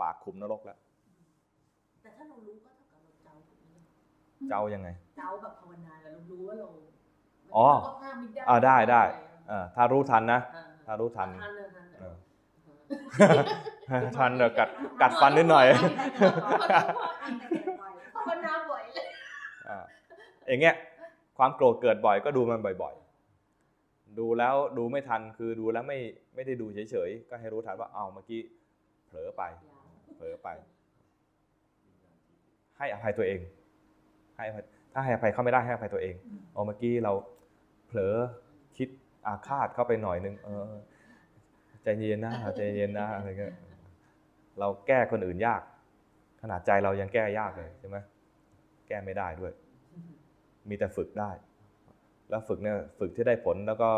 [0.00, 0.78] ปากขุมนรกแล้ว
[2.02, 3.76] แต่ถ้าเรารู้ก็เท่ากับเราเจ้าถูกไหม
[4.50, 4.88] เจ้ายังไง
[5.18, 6.68] เจ้าแบบภาวนาแล้วเรารู้ว่าเรา
[7.56, 9.02] อ๋อเราก็ห้ามไม่ได้อ่าได้ได้
[9.48, 12.14] เออถ้ารู้ทันนะอ่ถ้ารู้ทันทันเลยทันเออ
[14.18, 14.68] ทันเดี๋ยวกัด
[15.00, 15.66] กัดฟันนิดหน่อย
[18.16, 19.13] ภาวนาบ่อยเลย
[20.48, 20.74] อย่างเงี้ย
[21.38, 25.98] ความโกรธเกิดบ่อยก็ดูมันบ่อยๆ ดูแล้วดูไม่ทันคือดูแล้วไม่
[26.34, 28.40] ไม่ได้ดูเฉยๆ ก็ให้รู้ทันว่าเอ้าเมื่อกี้
[29.06, 29.42] เผลอไป
[30.16, 30.48] เผลอไป
[32.78, 33.40] ให้อภัยตัวเอง
[34.36, 36.14] ให้อภัยถ้าให้อภัยเขาไม่ได้ให้อภัยตัวเอง
[36.52, 37.12] เอาเมื่อกี้เรา
[37.86, 38.14] เผลอ
[38.76, 38.88] คิด
[39.26, 40.72] อาฆาตเข้าไปหน่อยนึงเออ
[41.82, 43.54] ใจเย็นนะใจเย็นนะอะไรเงี้ย
[44.58, 45.62] เราแก้คนอื่นยาก
[46.42, 47.96] ขนาดใจเรายังแก้ยากเลยใช่ไหม
[48.88, 49.52] แก้ไม่ได้ด้วย
[50.68, 51.30] มีแต่ฝึกได้
[52.30, 53.90] แล้วฝึกเนี่ยฝึกที่ได้ผลแล้วก็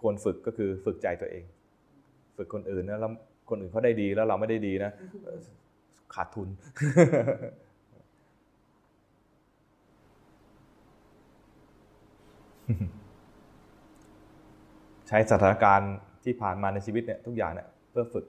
[0.00, 1.44] ควรฝึกก็คือฝึกใจตัวเอง
[2.36, 3.12] ฝึกคนอื่นนะแล้ว
[3.50, 4.90] คนอื่นเขาได้ดีแล้วเราไม่ได้ดีนะ
[6.14, 6.48] ขาดทุน
[15.08, 15.92] ใช้สถานการณ์
[16.24, 18.24] ที่ผ่านมาในชีวิตเนี่ยทุกอย่างเนี่ยเพื่อฝึก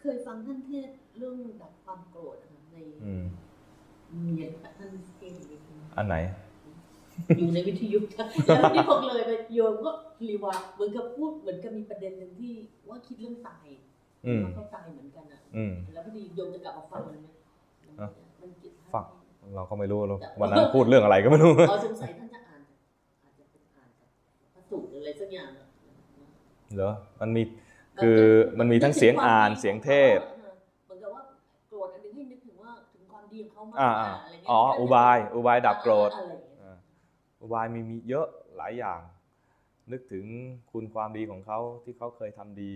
[0.00, 2.36] เคยฟังท่านเทศเรื่องดับความโกรธ
[3.04, 3.22] อืม
[4.34, 5.52] เรียนท่านเทศน์อยู่ใน
[5.96, 6.16] อันไหน
[7.38, 7.98] อยู่ในวิทยุ
[8.46, 9.90] แล้วที่พอเลยไปโยมก็
[10.28, 12.52] รีวายเหมือนกับพูดเหมือนกับมีประเด็นหนึ่งที่
[12.88, 13.66] ว่าคิดเรื่องตาย
[14.26, 17.34] อืมว่าเขาตายเหมือนกันอะอืมแล้วพอดีโยมจะกลับมาฟังมันเนี่ย
[18.00, 18.08] อะ
[18.40, 19.04] มันเกี่ยวฟัง
[19.56, 22.60] เราก็ไม่รู้เราวันนั้นพูดเรื่องอะไรก็ไม่รู้อ๋อสงสัยท่านจะอ่าน
[23.24, 24.10] อาจจะเป็นอ่านจาก
[24.54, 25.66] พระสูตรหรืออะไรสักอย่างอะ
[26.76, 27.42] เหรอมันมี
[28.00, 28.20] คือ
[28.58, 30.20] มันมีทั้งเสียงอ่านเสียงเทศ
[33.70, 36.76] ความดีของเขามากอ่าอะอ่าไรเงี้ยอ๋ออุบายอุบายดับโกรธ อะไรอย่างเงี้ยอ่า
[37.42, 39.00] อุบายมีมีเยอะหลายอย่าง
[39.92, 40.24] นึกถึง
[40.72, 42.72] คุณความดีของเขาที่เขาเคยทำดี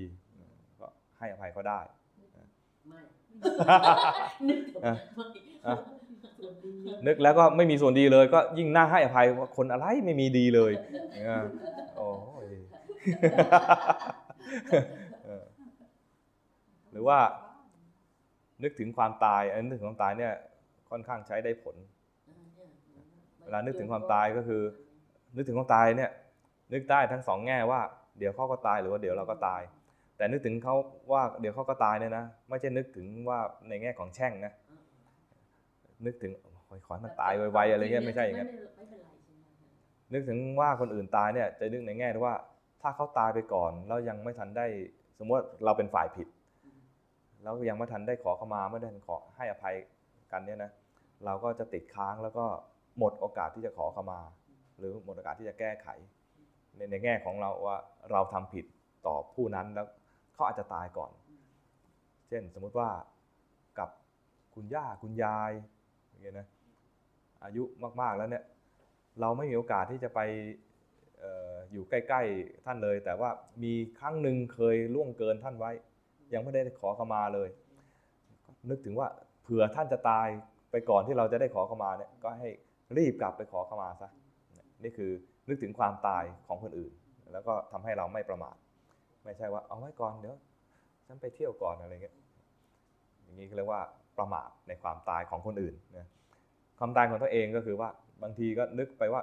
[0.80, 0.86] ก็
[1.18, 1.80] ให้อภัยเขาได้
[2.88, 3.00] ไม่
[4.48, 5.26] นึกถึงอะ ไม่
[5.66, 5.76] อะ
[7.06, 10.72] นึกแล้วก็ไม่มีส่วนดีเลย ก็ยิ่งน่าให้อภัยว่าคนอะไรไม่มีดีเลย
[11.12, 11.42] เนี่ย
[11.96, 12.08] โอ้
[12.46, 12.48] ย
[15.24, 15.44] เออ
[16.92, 17.18] หรือว่า
[18.62, 20.34] นึกถึงความตายอันนึกถึงความตายเนี่ย
[20.90, 21.76] ค่อนข้างใช้ได้ผล
[23.44, 24.62] เวลานึกถึงความตายก็คือ
[25.36, 26.10] นึกถึงความตายเนี่ย
[26.72, 27.80] นึกได้ทั้งสองแง่ว่า
[28.18, 29.60] เดี๋ยวเขาก็ตายหรือว่าเดี๋ยวเราก็ตาย
[30.16, 30.74] แต่นึกถึงเขา
[31.12, 34.52] ว่าเดี๋ยวเขาก็ตายเนี่ยนะไม่ใช่นึกถึงว่าในแง่ของแช่งนะ
[36.06, 36.32] นึกถึง
[36.66, 39.40] โอ้ยขอให้มันตายไวๆอะไรเงี้ยไม่ใช่อย่างนั้นไม่เป็นไรใช่ไห
[40.10, 42.34] มนึกถึงว่าคนอื่นตายเนี่ยจะนึกในแง่ที่ว่า
[42.82, 44.66] ถ้าเขาตายไปก่อนแล้วยังไม่ทันได้
[45.18, 46.28] สมมติว่าเราเป็นฝ่ายผิด
[47.42, 49.74] แล้วยังไม่ทันได้ขอเข้ามาไม่ได้ขอให้อภัย
[50.34, 50.72] กันเนี่ยนะ
[51.24, 52.46] เราก็จะติดค้างแล้วก็
[52.98, 54.20] หมดโอกาสที่จะขอขมา
[54.78, 55.88] หรือหมดโอกาสที่จะแก้ไข
[56.76, 57.76] ในในแง่ของเราว่า
[58.10, 58.64] เราทำผิด
[59.06, 59.86] ต่อผู้นั้นแล้ว
[60.34, 61.10] เขาอาจจะตายก่อน
[62.28, 62.88] เช่นสมมุติว่า
[63.78, 63.90] กับ
[64.54, 65.50] คุณย่าคุณยาย
[66.08, 66.46] อย่างเงี้ยนะ
[67.44, 67.62] อายุ
[68.00, 68.44] มากๆแล้วเนี่ย
[69.20, 70.20] เราไม่มีโอกาสที่จะไป
[71.22, 73.30] อออยู่ใกล้ ๆท่านเลย แต่ว่า
[73.62, 75.70] มีครั้งหนึ่งเคยล่วงเกินท่านไว้
[76.32, 77.48] ยังไม่ได้ขอขมาเลย
[78.70, 79.08] นึกถึงว่า
[79.44, 80.28] เผื่อท่านจะตาย
[80.70, 82.48] ไปก่อนที่เราจะได้ขอขมาเนี่ยก็ให้
[82.96, 84.10] รีบกลับไปขอขมาซะ
[84.82, 85.10] นี่คือ
[85.48, 86.92] นึกถึงความตายของคนอื่น
[87.32, 88.56] แล้วก็ทำให้เราไม่ประมาท
[89.24, 90.36] ไม่ใช่ว่าเอาไว้ก่อนเดี๋ยว
[91.06, 92.16] ฉันไปเที่ยวก่อนอะไรเงี้ย
[93.22, 93.80] อย่างนี้เรียกว่า
[94.18, 96.08] ประมาทในความตายของคนอื่นนะ
[96.78, 97.88] ความตายของตัวเองก็คือว่า
[98.22, 99.22] บางทีก็นึกไปว่า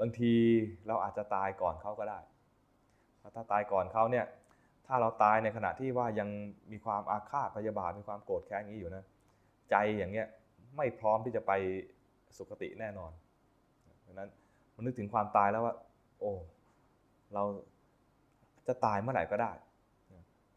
[0.00, 0.32] บางที
[0.86, 2.18] เราอาจจะตายก่อนเขาก็ได้
[3.20, 4.26] พถ้าตายก่อนเขาเนี่ย
[4.86, 6.28] ถ้าเราตายในขณะที่ว่ายัง
[6.72, 9.04] มีความอาฆาตพยาบาทมีความโกรธแค้นอย่างนี้อยู่นะ
[9.70, 10.28] ใจอย่างเงี้ย
[10.76, 11.52] ไม่พร้อมที่จะไป
[12.36, 13.12] สุคติแน่นอน
[14.06, 14.30] ดังนั้น
[14.74, 15.74] มันนึกถึงความตายแล้วว่า
[16.20, 16.32] โอ้
[17.34, 17.42] เรา
[18.66, 19.52] จะตายเมื่อไหร่ก็ได้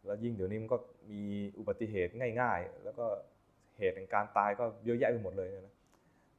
[0.05, 0.77] แล้วยิ่งเดี๋ยวนี้มันก็
[1.11, 1.21] มี
[1.57, 2.11] อุบัติเหตุ
[2.41, 3.05] ง่าย ๆ แล้วก็
[3.77, 5.75] เหตุแห่งการตายก็เยอะแยะไปหมดเลยนะ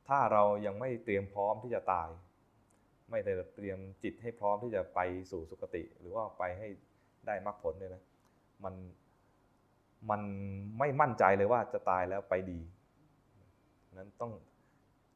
[0.08, 2.08] ถ้าเรายังไม่เตรียมพร้อมที่จะตาย
[3.10, 6.68] ไม่ได้เตรียมจิตให้พร้อมที่จะไปสู่สุคติ หรือว่าไปให้
[7.26, 8.02] ได้มรรคผลเนี่ยนะ
[8.64, 8.74] มัน
[10.10, 10.20] มัน
[10.78, 12.60] ไม่มั่นใจเลยว่าจะตายแล้วไปดี
[13.98, 14.32] นั้นต้อง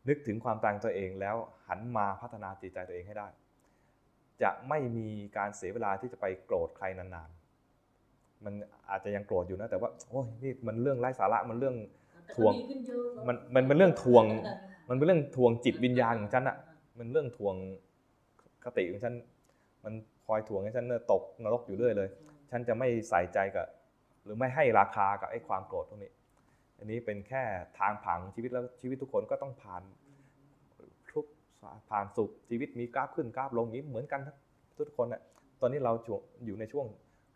[0.09, 1.37] นึกถึงความตายของตัวเองแล้ว
[1.69, 3.29] หันมาพัฒนาจิตใจตัวเองให้ได้
[4.43, 8.55] จะไม่มีการเสียเวลาที่จะไปโกรธใครนานๆ มัน
[8.91, 11.77] อาจจะยังโกรธอยู่นะแต่ว่าโอ้ยนี่มันเรื่องไร้สาระมันเรื่อง
[12.35, 14.25] ทวงแต่ก็ดีขึ้นเยอะมันมันเป็นเรื่องทวง
[14.89, 16.57] มันเป็นเรื่องทวงจิตวิญญาณของฉันอะ
[16.99, 17.55] มันเรื่องทวง
[18.65, 19.15] คติของฉัน
[19.85, 19.95] มัน
[20.27, 22.09] คอยถ่วงให้ฉันเนี่ยตกนรกอยู่เรื่อยเลย
[22.51, 23.67] ฉันจะไม่ใส่ใจกับ
[24.25, 26.13] หรือไม่ให้ราคากับไอ้ความโกรธตรงนี้
[26.79, 27.43] อันนี้เป็นแค่
[27.79, 29.83] ทางผ่านของชีวิตแล้วชีวิตทุกคนก็ต้องผ่าน
[31.13, 31.31] ทุกข์
[31.91, 34.37] ผ่านสุขชีวิตมีกราฟขึ้นกราฟลงอย่างนี้เหมือนกันทั้ง
[34.79, 35.23] ทุกคนน่ะ
[35.61, 36.87] ตอนนี้เราช่วงอยู่ในช่วง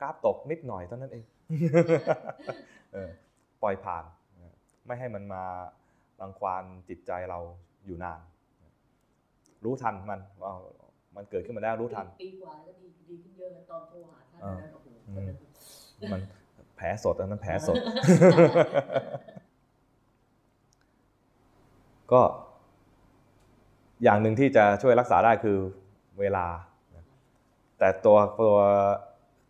[0.01, 1.25] กราฟตกนิดหน่อยเท่านั้นเอง
[2.93, 3.11] เออ
[3.63, 4.05] ปล่อยผ่าน
[4.43, 4.55] นะ
[4.87, 5.43] ไม่ให้มันมา
[6.21, 7.39] รังควานจิตใจเรา
[7.87, 8.21] อยู่นาน
[9.65, 10.53] รู้ทันมันว่า
[11.17, 15.31] มันเกิดขึ้นมาแล้วรู้ทันปีกว่าก็ดีดีขึ้นเยอะตอนโทรหาท่านอ่านะโอ้โหอืม
[16.13, 16.21] มัน
[16.77, 17.77] แผลสดอันนั้นแผลสด
[22.13, 22.23] ก็
[24.03, 25.59] อย่างหนึ่งที่จะช่วยรักษาได้คือ
[26.21, 26.47] เวลา
[27.79, 28.55] แต่ตัวตัว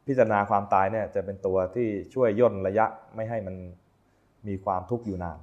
[0.07, 3.57] พิจารณาความตายเนี่ยจะเป็นตัวที่ช่วยย่นระยะไม่ให้มัน
[4.49, 5.39] มีความทุกข์อยู่นาน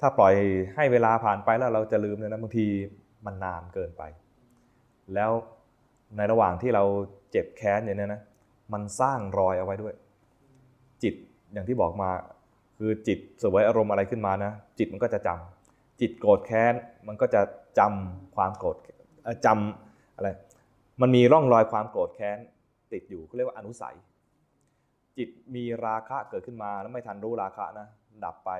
[0.00, 0.34] ถ้าปล่อย
[0.76, 2.66] ให้เวลาผ่านไปแล้วเราจะลืมเนี่ยนะบางที
[3.26, 4.02] มันนานเกินไป
[5.14, 5.30] แล้ว
[6.16, 6.84] ในระหว่างที่เรา
[7.30, 8.22] เจ็บแค้นอย่างเนี้ยนะ
[8.72, 9.94] มันสร้างรอยเอาไว้ด้วย
[11.02, 11.14] จิต
[11.52, 12.10] อย่างที่บอกมา
[12.78, 16.74] คือจิตสวยอารมณ์อะไรขึ้นมานะ จิตมันก็จะจำจิตโกรธแค้น
[17.08, 17.40] มันก็จะ
[17.78, 18.76] จำความโกรธ
[19.22, 20.28] เอ่อจำอะไร
[21.00, 22.38] มันมีร่องรอยความโกรธแค้น
[22.92, 23.96] ติดอยู่เขาเรียกว่าอนุสัย
[25.18, 27.88] จิตมีราคะเกิดขึ้นมาแล้วไม่ทันรู้ราคะนะ
[28.24, 28.50] ดับไป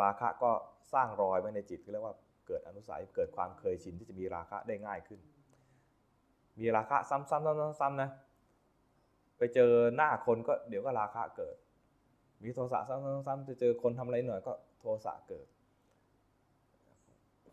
[0.00, 0.50] ราคะก็
[0.92, 2.14] สร้างรอยไว้ในจิตเขาเรียกว่า
[2.46, 5.20] เกิดอนุสัยเกิดความเคยชินที่จะมีราคะได้ง่ายขึ้น
[6.60, 8.10] มีราคะซ้ำๆๆๆๆนะ
[9.42, 11.56] ไปเจอหน้าคนก็เดี๋ยวก็ราคะเกิด
[12.42, 15.46] มีโทสะซ้ำๆๆจะเจอคนทำอะไรหน่อยก็โทสะเกิด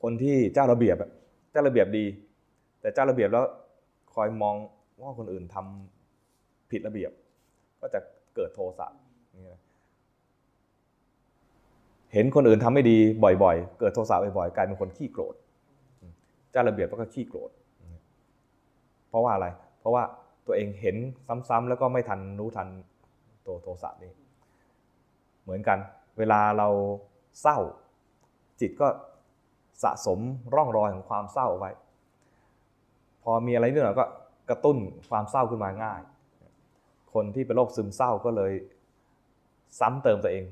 [0.02, 0.98] คนที่เจ้าระเบียบ
[1.52, 2.06] เจ้าระเบียบดี
[2.82, 3.44] แต่เจ้าระเบียบแล้ว
[4.14, 4.56] คอยมอง
[5.02, 7.12] ว่าคนอื่นทำผิดระเบียบ
[7.82, 8.00] ก็จะ
[8.36, 8.88] เกิดโทสะ
[12.14, 12.98] เห็นคนอื่นทำไม่ดี
[13.44, 15.36] บ่อยๆ เกิดโทสะบ่อยๆ กลายเป็นคนขี้โกรธ
[16.52, 17.52] เจ้าระเบียบก็ขี้โกรธ
[19.10, 19.48] เพราะว่าอะไร
[19.80, 20.04] เพราะว่า
[20.50, 20.98] ตัวเองเห็น
[21.50, 22.68] ซ้ำๆแล้วก็ไม่ทันรู้ทัน
[23.48, 24.12] ตัวโทสะนี้
[25.44, 25.78] เหมือนกัน
[26.18, 26.68] เวลาเรา
[27.42, 27.58] เศร้า
[28.60, 28.88] จิตก็
[29.84, 30.20] สะสม
[30.56, 31.72] ร่องรอยของความเศร้าเอาไว้
[33.24, 34.06] พอมีอะไรนิดหน่อยก็
[34.50, 34.78] กระตุ้น
[35.10, 36.02] ความเศร้าขึ้นมาง่าย
[37.14, 38.54] คนที่เป็นโรคซึมเศร้าก็เลย
[39.80, 40.46] ซ้ำเติมตัวเอง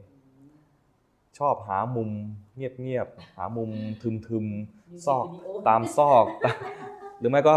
[1.39, 2.09] ชอบหามุม
[2.55, 3.71] เงียบๆหามุม
[4.03, 5.25] ทึมๆซอก
[5.67, 6.25] ตามซอก
[7.19, 7.55] หรือไม่ก็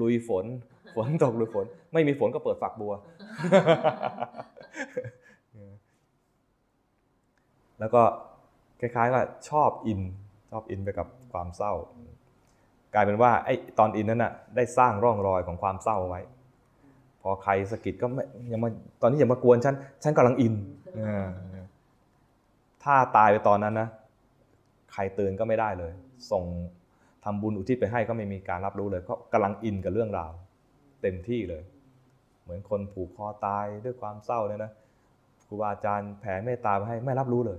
[0.00, 0.44] ลุยฝน
[0.94, 2.92] ฝนตกลุยฝน ไม่มีฝนก็เปิดฝักบัว
[7.80, 8.02] แล้วก็
[8.80, 10.00] คล้ายๆว่าชอบอิน
[10.50, 11.72] ชอบอินไปกับความเศร้า
[12.94, 16.20] กลายเป็นว่าไอ้ตอนอินนั้นน่ะได้สร้างร่องรอยของความเศร้าไว้
[17.22, 18.70] พอใครสะกิดก็ไม่อยังมา
[19.02, 20.54] ตอนนี้อย่ามากวนฉัน ฉันกำลังอิน
[22.84, 23.88] ถ้าตายไปตอนนั้นนะ
[24.92, 25.92] ใครเตือนก็ไม่ได้เลย
[26.32, 26.44] ส่ง
[27.24, 30.32] ทำบุญอุทิศไปให้ก็ไม่มีการรับรู้เลยก็กำลังอินกับเรื่องราว
[31.02, 31.62] เต็มที่เลย
[32.42, 34.72] เหมือนคนผูกคอตายด้วยความเศร้าเนี่ยนะ
[35.46, 37.58] ครูบาอาจารย์แผ่เมตตาไปให้ไม่รับรู้เลย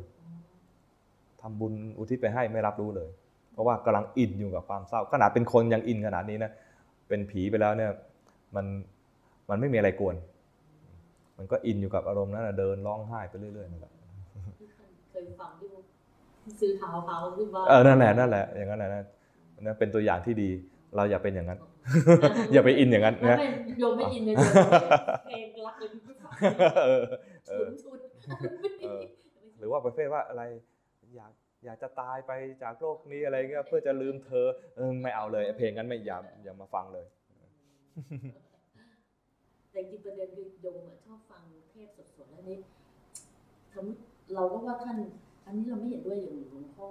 [1.42, 3.10] ทำบุญอุทิศไปให้ไม่รับรู้เลย
[3.54, 6.52] เพราะว่ากำลังอินอยู่กับความเศร้า ขนาดเป็นคนยังอินขนาดนี้นะ
[7.08, 7.92] เป็นผีไปแล้วเนี่ย
[8.56, 8.66] มัน
[9.50, 10.16] มันไม่มีอะไรกวน
[11.38, 13.94] มันก็อินอยู่กับอารมณ์นั้นนะเดินร้องไห้ไปเรื่อยๆนั่นแหละ
[15.12, 15.82] เคยฟังที่ว่า
[16.60, 19.04] ซื้อเท้าเท้าขึ้นมาเออนั่นแหละนั่นแหละอย่างนั้นแหละนะ
[19.62, 20.50] นั่นเป็นตัวอย่างที่ดี
[20.96, 21.60] เราอย่าเป็นอย่างนั้น
[22.54, 23.48] อย่าไปอินอย่างนั้นไม่นะไม่
[23.80, 24.46] โยมไม่อินเลยโยม
[25.26, 26.32] เพลงรักเลยพี่ฟัง
[26.86, 27.04] เออ
[27.50, 28.40] เอชุอนชุน
[28.84, 29.02] เออ
[29.58, 30.44] หรือว่าประเภทว่าอะไร
[31.16, 31.32] อยาก
[31.66, 32.32] อยากจะตายไป
[32.64, 37.06] จากโลกนี้อะไรเงี้ยเพื่อจะลืมเธอเออไม่เอาเลยไอ้เพลงนั้นไม่อย่าอย่ามาฟังเลย
[39.72, 41.88] แต่จริงประเด็นคือโยมอะชอบฟังเทศ
[42.18, 42.58] สดๆแล้วนี่
[43.74, 44.00] สมมติ
[44.36, 44.98] เราก็ว่าท่าน
[45.46, 46.88] อันนี้เราไม่เห็นด้วยอย่างหลวงพ่อ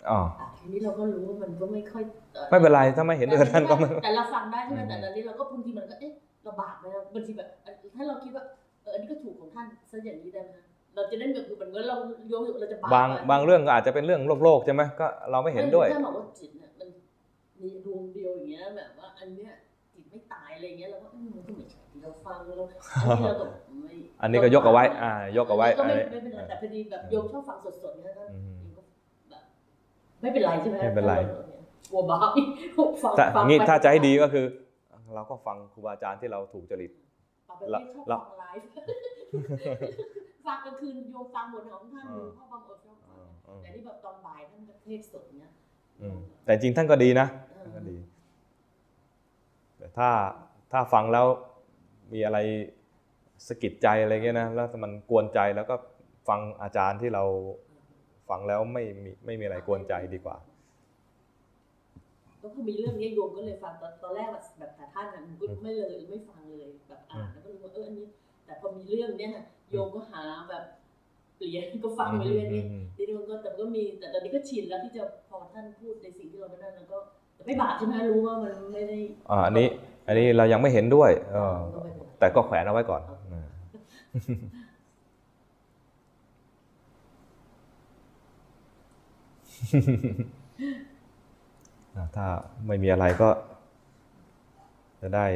[0.00, 2.04] อะอ๋ออะทีนี้เราก็รู้ว่ามันก็ไม่ค่อย
[2.36, 6.12] อ่อไม่เป็นไรถ้าไม่เห็นด้วยกับท่านก็ไม่แต่เราฟังได้ใช่ไหมอืมแต่ตอนนี้เราก็บางทีมันก็เอ๊ะ
[6.46, 6.84] ลำบากไหม
[7.14, 7.48] บางทีแบบ
[7.96, 8.42] ถ้าเราคิดว่า
[8.82, 10.56] เอออันนี้ก็ถูกของท่านซะอย่างนี้ได้ไหม
[10.94, 11.96] เราจะได้แบบเหมือนเรา
[12.28, 16.88] โยมเราจะบาปบางบางเรื่องก็อาจจะเป็นเรื่องโลกโลกใช่ไหมก็เราไม่เห็นด้วยถ้าบอกว่าจิตเนี่ยมัน
[17.62, 19.50] มีดวงเดียวอย่างเงี้ยแบบว่าอันเนี้ย
[19.94, 23.44] จิตไม่ตายอะไรเงี้ยเราก็เอ้ยมันก็ไม่ใช่ที่เราฟังเราอันนี้เราก็
[23.82, 23.92] ไม่
[24.22, 28.57] อันนี้ก็ยกเอาไว้อ่ายกเอาไว้ก็ไม่อันนี้ไม่เป็นไรแต่พอดีแบบโยมชอบฟังสดๆเนี่ยก็อืมแบบ
[30.22, 31.14] ไม่เป็นไรใช่ไหมไม่เป็นไร
[31.90, 32.46] กลัวบาปอีก
[33.02, 34.46] ฟังถ้าฟังงี้ไปถ้าจะให้ดีก็คือ
[35.14, 36.92] เราก็ฟังครูบาอาจารย์ที่เราถูกจริต
[37.48, 38.66] ปาเป็นที่ชอบเราฟังไลฟ์
[40.46, 45.50] ฟังกลางคืนโยมฟังหมดของท่านอ่าพ่อบางอดชอบฟังอืมแต่นี่แบบตอนบ่ายท่านเทศสดเนี้ย
[46.00, 47.96] อืมแต่จริงท่านก็ดีนะเออท่านก็ดี
[49.78, 50.08] แต่ถ้า
[50.72, 51.26] ถ้าฟังแล้ว
[52.12, 52.38] มีอะไร
[53.46, 55.76] สะกิดใจอะไรเงี้ยนะแล้วมันกวนใจแล้วก็
[56.28, 57.24] ฟังอาจารย์ที่เรา
[58.30, 60.36] ฟังแล้วไม่มีไม่มีอะไรกวนใจดีกว่า
[62.42, 68.06] ก็ก็คือมีเรื่องนี้โยมก็เลยฟังตอนตอนแรกแบบแบบแต่ท่านอะมันก็ไม่เลยไม่ฟังเลยแบบอ่านแล้วก็รู้ว่าเอออันนี้
[68.44, 70.64] แต่พอมีเรื่องเนี้ยค่ะโยมก็หาแบบ
[71.36, 72.62] เปลี่ยนก็ฟังไปเรื่อยนี่
[72.96, 76.98] ทีนี้มันก็แต่มันก็มีแต่ตอนนี้ก็ชินแล้วที่จะพอท่านพูดในสิ่งที่เราไม่ได้แล้วก็
[77.34, 78.96] แต่ไม่บาปใช่ไหมรู้ว่ามันไม่ได้
[79.30, 79.68] อ่าอันนี้
[80.06, 83.46] อันนี้เรายังไม่เห็นด้วย เออก็ไม่เป็นไรแต่ก็แขวนเอาไว้ก่อนอ่า อ่า
[92.16, 92.26] ถ้า
[92.66, 93.30] ไม่มีอะไรก็
[95.00, 95.26] จะได้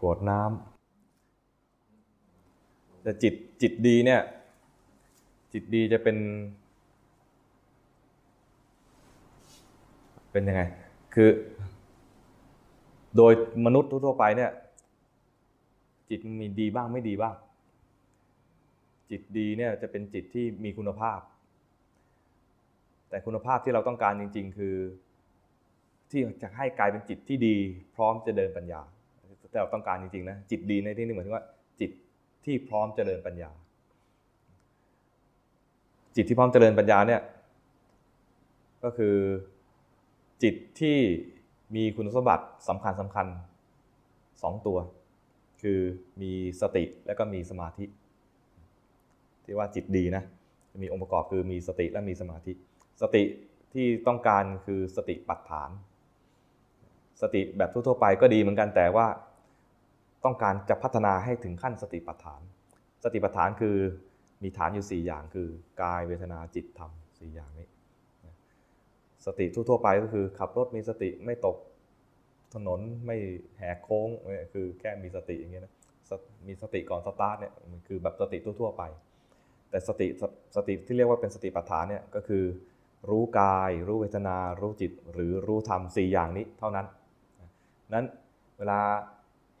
[0.00, 0.62] กรวดน้ำ
[3.02, 4.20] แต่จิตจิตดีเนี่ย
[5.52, 6.16] จิตดีจะเป็น
[10.32, 10.62] เป็นยังไง
[11.14, 11.28] คือ
[13.16, 13.32] โดย
[13.66, 14.50] มนุษย์ทั่วไปเนี่ย
[16.10, 17.34] จิตมีดีบ้างไม่ดีบ้าง
[19.10, 21.18] จิตดีเนี่ยจะเป็นจิตที่มีคุณภาพ
[23.10, 24.76] แต่คุณภาพที่เราต้องการจริง ๆ คือ
[26.10, 27.56] ที่จะให้กลายเป็นจิตที่ดี
[27.96, 28.80] พร้อมจะเดินปัญญา
[29.50, 31.44] แต่เราต้องการจริงๆนะจิตดีในที่นี้หมายถึงว่า
[31.80, 31.90] จิต
[32.44, 33.50] ที่พร้อมเจริญปัญญา
[36.16, 37.22] จิตที่พร้อมเจริญปัญญาเนี่ย
[38.84, 39.16] ก็คือ
[40.42, 40.98] จิตที่
[41.76, 43.26] มีคุณสมบัติสำคัญสำคัญ
[44.42, 44.78] สองตัว
[45.62, 45.80] คือ
[46.22, 47.84] มีสติและก็มีสมาธิ
[49.44, 50.22] ที่ว่าจิตดีนะ
[50.82, 52.52] มีองค์ประกอบคือมีสติและมีสมาธิ
[53.02, 53.24] สติ
[53.72, 55.70] ที่ต้องการคือสติปัฏฐาน
[57.22, 59.06] สติแบบทั่วๆไปก็ดีเหมือนกันแต่ว่า
[60.24, 62.40] ต้องการจะพัฒนาให้ถึงขั้นสติปัฏฐาน
[63.04, 63.76] สติปัฏฐานคือ
[64.42, 65.48] มีฐานอยู่ 4 อย่างคือ
[65.82, 67.68] กายเวทนาจิตธรรมสี่อย่างนี้
[69.26, 71.56] สติทั่วๆไปก็คือขับรถมีสติไม่ตก
[72.54, 73.16] ถนนไม่
[73.58, 74.08] แหกโค้ง
[74.52, 75.74] คือแค่มีสติอย่างเงี้ยนะ
[76.48, 78.82] มีสติก่อนสตาร์ทเนี่ยมันคือแบบสติทั่วๆไป
[79.70, 82.44] แต่สติสติที่เรียกว่าเป็นสติปัฏฐานเนี่ยก็คือ
[83.08, 86.86] รู้กาย รู้เวทนา รู้จิต หรือรู้ธรรมสี่อย่างนี้เท่านั้น
[87.94, 88.06] นั้น
[88.58, 88.80] เวลา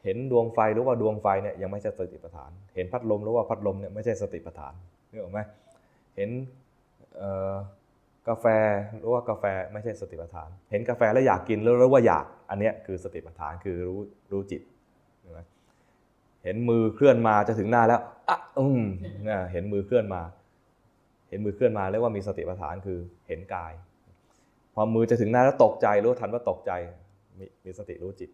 [0.04, 4.74] เห็นดวงไฟรู้ว่าดวงไฟเนี่ยยังไม่ใช่สติปัฏฐาน เห็นพัดลมรู้ว่าพัดลมเนี่ยไม่ใช่สติปัฏฐาน
[5.10, 5.40] นึกออกไหม
[6.16, 6.30] เห็น
[8.28, 8.46] กาแฟ
[9.02, 14.00] รู้ว่ากาแฟไม่ใช่สติปัฏฐาน เห็นกาแฟแล้วอยากกินแล้วรู้ว่าอยากอันเนี้ยคือสติปัฏฐานคือรู้
[14.32, 14.62] รู้จิต
[16.44, 18.82] เห็นมือเคลื่อนมาจะถึงหน้าแล้วอะอืม
[19.52, 20.22] เห็นมือเคลื่อนมา
[21.28, 22.98] เห็นมือเคลื่อนมาเรียกว่ามีสติปัฏฐานคือ
[23.28, 23.72] เห็นกาย
[24.74, 26.72] พอมือจะถึงหน้าแล้วตกใจรู้ทันว่าตกใจ
[27.38, 28.30] มีมีสติรู้จิต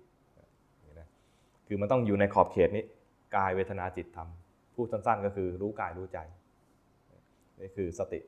[0.99, 1.09] นะ
[1.66, 2.84] คือมันต้องอยู่ในขอบเขตนี้
[3.36, 4.28] กายเวทนาจิตธรรม
[4.74, 6.18] พูดสั้นๆ ก็คือรู้กายรู้ใจ
[7.61, 8.20] นี่คือสติ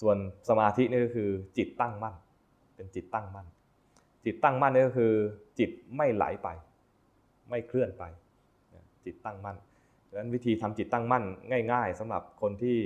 [0.00, 0.16] ส่วน
[0.48, 2.14] สมาธินี่ก็คือจิตตั้งมั่น
[2.76, 3.46] เป็นจิตตั้งมั่น
[4.24, 5.12] จิตตั้งมั่นนี่ก็คือ
[5.58, 6.48] จิตไม่ไหลไป
[7.50, 8.04] ไม่เคลื่อนไป
[9.04, 9.56] จิตตั้งมั่น
[10.08, 11.24] ดังนั้นวิธีทำจิตตั้งมั่น
[11.72, 12.76] ง่าย ๆสำหรับคนที่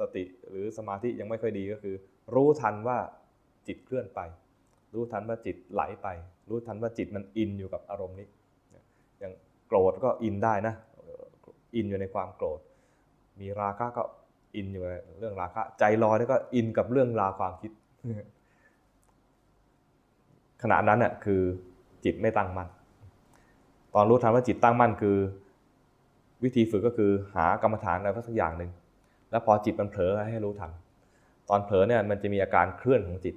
[0.00, 1.94] สติหรือสมาธิยังไม่ค่อยดีก็คือ
[2.34, 2.98] รู้ทันว่า
[3.66, 4.20] จิตเคลื่อนไป
[4.94, 6.08] รู้ทันว่าจิตไหลไป
[6.48, 8.28] รู้ทันว่าจิตมันอินอยู่กับอารมณ์นี้
[9.18, 9.32] อย่าง
[9.68, 10.74] โกรธก็อินได้นะ
[11.76, 12.60] อินอยู่ในความโกรธ
[13.40, 14.02] มีราคะก็
[14.56, 17.70] อินอยู่ในเรื่องราคะใจลอยแล้วก็อินกับเรื่องราความคิด
[20.62, 21.42] ขณะนั้นน่ะคือ
[22.04, 22.68] จิตไม่ตั้งมั่น
[23.94, 25.16] ตอนรู้ทันว่าจิตตั้งมั่นคือ
[26.44, 28.70] วิธีฝึกก็คือหากรรมฐานอะไรสักอย่างหนึ่ง
[29.34, 30.72] แล้วพอจิตมันเผลอให้รู้ทัน
[31.48, 33.34] ตอนเผลอเนี่ยมันจะมีอาการเคลื่อนของจิต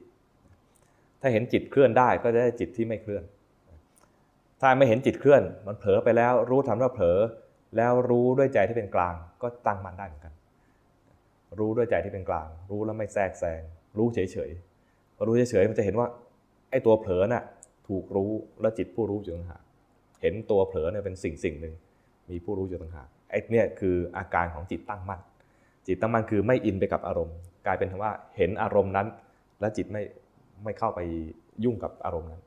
[1.22, 3.24] ถ้าเห็นจิตเคลื่อนได้ก็จะได้จิตที่ไม่เคลื่อน
[4.62, 7.20] ถ้าไม่เห็นจิตเคลื่อน มันเผลอไปแล้วรู้ทันว่าเผลอ
[7.78, 10.34] แล้วรู้ด้วยใจที่เป็นกลาง ก็ตั้งมันได้เหมือนกัน
[11.60, 13.62] รู้ด้วยใจที่เป็นกลาง รู้แล้วไม่แทรกแซง
[13.98, 16.08] รู้เฉยๆพอรู้เฉยๆมันจะเห็นว่า
[16.72, 17.44] ไอ้ตัวเผลอน่ะ
[17.88, 18.32] ถูกรู้
[18.62, 19.62] แล้วจิตผู้รู้อยู่ต่างหาก
[20.22, 21.74] เห็นตัวเผลอเนี่ยเป็นสิ่งสิ่งหนึ่ง
[22.30, 25.22] มีผู้รู้อยู่ต่างหากไอ้เนี่ยคืออาการของจิตตั้งมั่น
[25.88, 27.36] จิตตั้งมั่นคือไม่อินไปกับอารมณ์
[27.66, 29.08] กลายเป็นว่าเห็นอารมณ์นั้น
[29.60, 30.04] และจิตไม่
[30.64, 31.00] ไม่เข้าไป
[31.64, 32.42] ยุ่งกับอารมณ์นั้น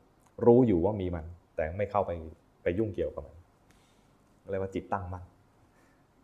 [0.44, 1.24] รู้อยู่ว่ามีมัน
[1.56, 2.12] แต่ไม่เข้าไป
[2.62, 3.36] ไปยุ่งเกี่ยวกับมัน
[4.50, 5.24] เรียกว่าจิตตั้งมั่น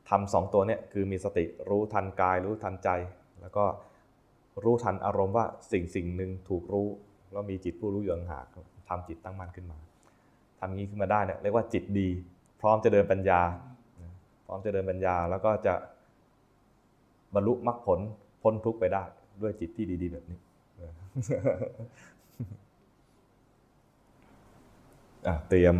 [0.08, 2.88] ทำสองตัวเนี่ยคือมีสติรู้ทันกาย รู้ทันใจ
[3.40, 3.64] แล้วก็
[4.64, 6.88] รู้ทันอารมณ์ว่าสิ่งสิ่งหนึ่งถูกรู้
[7.32, 8.46] แล้วมีจิตผู้รู้อยู่ต่างหาก
[8.88, 9.78] ทำจิตตั้งมั่นขึ้นมา
[10.60, 12.08] ทำงี้ขึ้นมาได้เนี่ยเรียกว่าจิตดี
[12.60, 13.40] พร้อมจะเดินปัญญา
[14.46, 15.74] พร้อมจะเดินปัญญาแล้วก็จะ
[17.34, 18.00] บรรลุมรรคผล
[18.42, 19.02] พ้นทุกข์ไปได้
[19.42, 20.38] ด้วยจิตที่ดี ๆ แบบนี้
[25.48, 25.76] เตรียม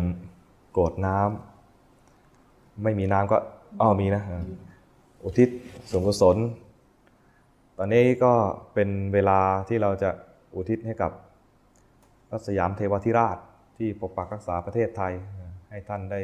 [0.71, 3.37] โกรดน้ำไม่มีน้ำก็
[3.81, 4.23] อ้อมีนะ
[5.23, 5.49] อุทิศ
[5.89, 6.37] ส่วนกุศล
[7.77, 8.33] ตอนนี้ก็
[8.73, 9.39] เป็นเวลา
[9.69, 10.09] ที่เราจะ
[10.55, 11.11] อุทิศให้กับ
[12.29, 13.37] พระสยามเทวทิราช
[13.77, 15.13] ที่ปกปักรักษาประเทศไทย
[15.69, 16.21] ให้ท่านได้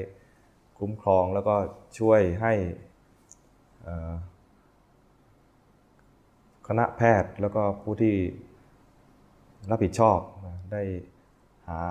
[0.79, 1.55] คุ้มครองแล้วก็
[1.99, 2.53] ช่วยให้
[3.87, 4.13] อ่อ
[6.67, 8.15] คณะแพทย์แล้วก็ผู้ที่
[9.71, 10.19] รับผิดชอบ
[10.71, 10.81] ได้
[11.69, 11.81] หา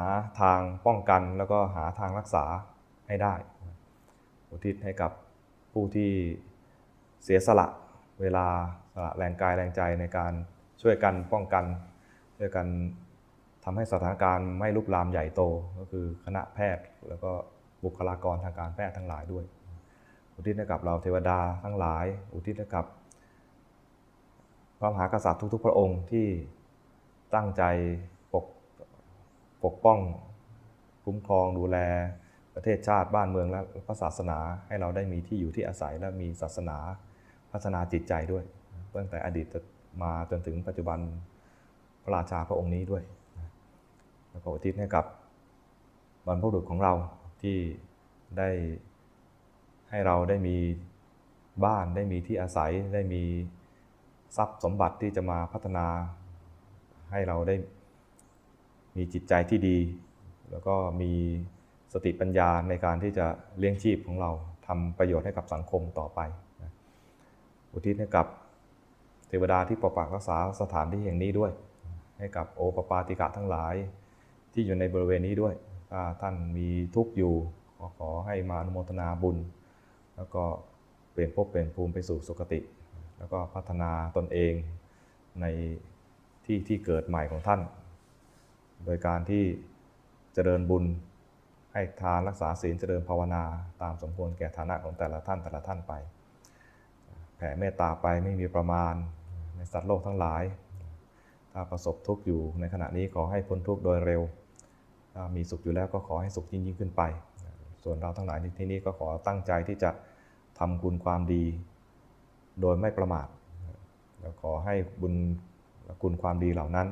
[0.40, 2.44] ทางป้องกันแล้วก็หาทางรักษา
[3.06, 3.34] ให้ได้
[4.50, 5.12] อุทิศให้กับ
[5.72, 6.10] ผู้ที่
[7.24, 7.66] เสียสละ
[8.20, 8.46] เวลา
[8.94, 10.32] สละแรงกายแรงใจในการ
[10.82, 11.64] ช่วยกันป้องกัน
[12.38, 12.66] ช่วยกัน
[13.64, 15.42] ทำให้สถานการณ์ไม่ลุกลามใหญ่โต
[15.78, 17.32] ก็คือคณะแพทย์แล้วก็
[17.84, 19.44] บุคลากรทางการแพทย์ทั้งหลายด้วย
[20.34, 22.86] อุทิศให้กับเราเทวดาทั้งหลาย อุทิศให้กับ
[24.82, 26.26] ระมหากษัตริย์ทุก ๆ พระองค์ที่
[27.34, 27.62] ตั้งใจ
[28.34, 28.46] ปก
[29.64, 29.98] ปกป้อง
[31.04, 31.78] คุ้มครองดูแล
[32.54, 36.76] ประเทศชาติบ้านเมืองและพระศาสนาให้เราได้มีที่อยู่ที่อาศัยและมีศาสนา
[37.52, 38.44] พัฒนาจิตใจด้วย
[38.96, 39.46] ตั้งแต่อดีต
[40.02, 40.98] มาจนถึงปัจจุบัน
[42.02, 43.02] พระราชาพระองค์นี้ด้วย
[44.30, 45.04] แล้วก็อุทิศให้กับ
[46.26, 46.92] บรรพบุรุษของเรา
[47.42, 47.56] ที่
[48.38, 48.48] ได้
[49.90, 50.56] ให้เราได้มี
[51.64, 53.22] บ้านได้มีที่อาศัยได้มี
[54.36, 55.86] ทรัพย์สมบัติที่จะมาพัฒนา
[57.12, 57.56] ให้เราได้
[58.96, 59.78] มีจิตใจที่ดี
[60.50, 61.12] แล้วก็มี
[61.92, 63.26] สติปัญญาในการที่จะ
[63.58, 64.30] เลี้ยงชีพของเรา
[64.66, 66.20] ทำประโยชน์ให้กับสังคมต่อไป
[67.72, 68.26] อุทิศให้กับ
[69.28, 71.52] เทวดาที่ปกปักรักษาสถานที่แห่งนี้ด้วย
[72.18, 73.74] ให้กับโอปปาติกะทั้งหลาย
[74.52, 75.54] ที่อยู่ในบริเวณนี้ด้วย
[75.90, 77.34] ถ้าท่านมีทุกข์อยู่
[77.78, 79.36] ขอขอให้มาอนุโมทนาบุญ
[80.16, 80.44] แล้วก็
[81.12, 82.60] เปลี่ยนภพเปลี่ยนภูมิไปสู่สุคติ
[83.22, 84.54] แล้วก็พัฒนาตนเอง
[85.40, 85.46] ใน
[86.44, 87.60] ที่ที่เกิดใหม่ของท่าน
[88.84, 89.44] โดยการที่
[90.34, 90.84] เจริญบุญ
[91.72, 93.42] ให้ทานรักษาศีลเจริญภาวนา
[93.82, 95.92] ตามสมควรแก่ฐานะของแต่ละท่านแต่ละท่านไป
[97.36, 98.94] แผ่เมตตาไปไม่มีประมาณ
[99.56, 100.42] ในสัตว์โลกทั้งหลาย
[101.52, 104.22] ถ้าประสบทุกข์อยู่ในขณะนี้ขอให้พ้นทุกข์โดยเร็ว
[105.14, 107.02] ถ้ามีสุขอยู่แล้วก็ขอให้สุขยิ่งยิ่งขึ้นไป
[107.84, 109.90] ส่วนเราทั้งหลายที่นี้ก็ขอตั้งใจที่จะ
[110.58, 111.44] ทำคุณความดี
[112.60, 113.26] โดยไม่ประมาท
[114.20, 115.14] แล้วขอให้บุญ
[116.02, 116.88] คุณความดีเหล่านั้น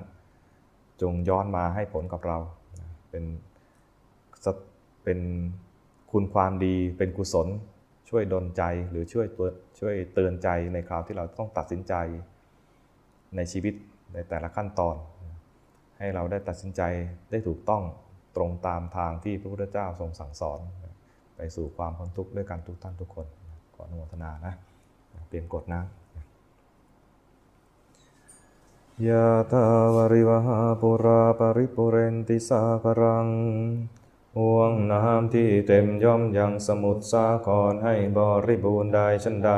[1.03, 2.39] จงย้อนมาให้ผลกับเรา
[3.11, 3.25] เป็น
[5.05, 5.21] เป็น
[6.13, 7.49] คุณความดีเป็นกุศล
[8.09, 9.49] ช่วยดลใจหรือช่วยตัว
[9.79, 11.95] ช่วยเตือนใจในคราวที่เราต้องตัดสินใจ
[13.37, 13.75] ในชีวิต
[14.15, 14.97] ในแต่ละขั้นตอน
[15.99, 16.83] ให้เราได้ตัดสินใจ
[17.31, 17.83] ได้ถูกต้อง
[18.37, 20.61] ตรงตามทางที่พระพุทธเจ้าทรงสั่งสอน
[21.37, 23.27] ไปสู่ความพ้นทุกข์ด้วยกันทุกท่านทุกคน
[23.75, 24.55] ขออนุโมทนานะ
[25.31, 25.83] เปลี่ยนกฎนะ
[29.09, 33.28] ยะตาวริวหาปุราปริปุเรนติสาครัง
[34.39, 39.53] ห่วงน้ำที่เต็มย่อมยังสมุทรสาครให้บริบูรณ์ได้ชันใด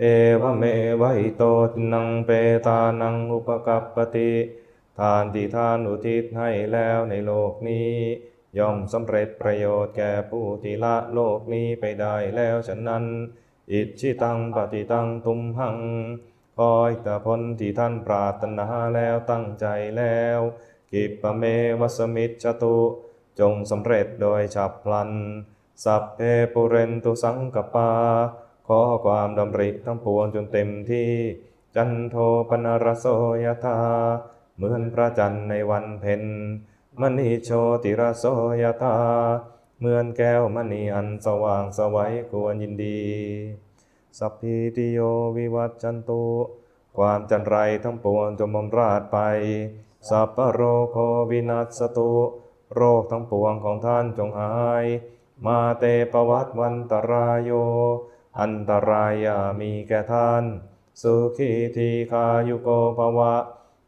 [0.00, 0.04] เอ
[0.42, 0.64] วเม
[1.00, 2.30] วะอิโตตินังเป
[2.66, 4.32] ตานังอุปกัปปติ
[4.98, 7.90] ทานที่ทานอุทิศให้แล้วในโลกนี้
[8.58, 13.04] ย่อมสำเร็จประโยชน์แก่ผู้ที่ละโลกนี้ไปได้แล้วฉะนั้น
[13.72, 15.78] อิชิตังปฏิตังตุมหัง
[16.58, 19.66] คอยแต่ผลที่ท่านปรารถนาแล้วตั้งใจ
[19.96, 20.40] แล้ว
[20.92, 21.42] กิปะเม
[21.80, 22.78] วัสมิจตุ
[23.40, 25.10] จงสำเร็จโดยฉับพลัน
[25.84, 26.20] สัพเพ
[26.52, 27.90] ปุเรนตุสังกปา
[28.66, 31.10] ขอความดำริทั้งปวงจนเต็มที่
[31.76, 32.16] จันโท
[32.48, 33.06] ปนรโส
[33.44, 33.78] ยธา
[34.56, 36.22] เหมือนพระจันทร์ในวันเพ็ญ
[37.00, 37.50] มณีโช
[37.84, 38.24] ติรโส
[38.62, 38.96] ยธา
[39.82, 43.00] เหมือนแก้วมณีอันสว่างสวัยควรยินดี
[44.18, 44.98] สัพพิติโย
[45.36, 46.24] วิวัตจันตุ
[46.96, 49.18] ความจันไรทั้งปวงจงบำราดไป
[50.08, 50.60] สัพพโร
[50.90, 50.96] โค
[51.30, 52.12] วินัสตุ
[52.74, 54.52] โรคทั้งปวงของท่านจงหา
[54.82, 54.84] ย
[55.46, 57.50] มาเตปวัตวันตรายโย
[58.40, 60.44] อันตรายามีแก่ท่าน
[61.02, 62.68] สุขีทีคายุโก
[62.98, 63.34] ภวะ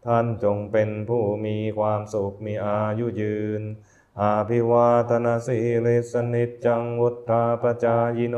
[0.06, 3.62] ท่านจงเป็นผู้มีความสุขมีอายุยืน
[4.20, 8.36] อาภิวาทนาสีลิสนิจังวุฒาปจายโน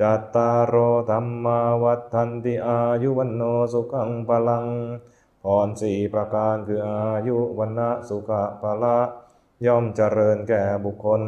[0.00, 0.74] จัตตารโอ
[1.10, 4.66] ธรรมาวัฏทันติอายุวันโนสุขังพลัง
[5.42, 8.98] พรสี่ประการคืออายุวันนะสุขะพละ
[9.66, 11.22] ย่อมเจริญแก่บุคคล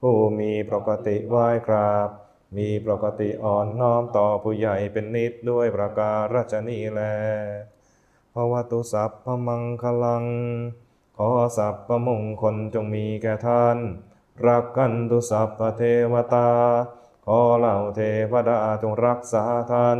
[0.00, 2.08] ผู้มีปกติไหว้กราบ
[2.56, 7.00] มีปกติอ่อนน้อมต่อผู้ใหญ่เป็นนิดด้วยประการฉนีแล
[8.34, 10.24] ภวตุสัพพมังคลัง
[11.18, 13.78] ขอสัพพมงคลจงมีแก่ท่าน
[14.46, 15.82] รักกันตุสัพพเท
[16.12, 16.50] วตา
[17.26, 18.00] ขอเหล่าเท
[18.32, 19.98] วดาจงรักษาท่าน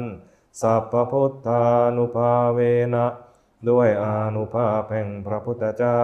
[0.60, 1.64] สัพพพุทธา
[1.96, 2.60] นุภาเว
[2.94, 3.06] นะ
[3.68, 6.02] ด้วยอานุภาพแห่งพระพุทธเจ้า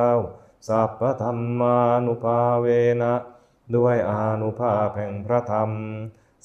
[0.68, 2.66] สัพพธรรมานุภาเว
[3.02, 3.14] นะ
[3.76, 5.70] ด้วยอานุภาพแห่งพระธรรม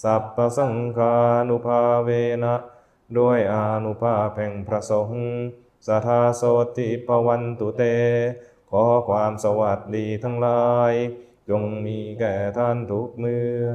[0.03, 1.15] สัพพสังฆา
[1.49, 2.09] นุภาเว
[2.43, 2.55] นะ
[3.17, 5.21] ด้วยอานุภาพแห่งพระสงฆ์
[5.87, 6.43] สัทธาโส
[6.77, 7.83] ติปวันตุเต
[8.75, 10.93] ขอความสวัสดีทั้งหลาย
[11.49, 13.65] จงมีแก่ท่านทุกเมื่อ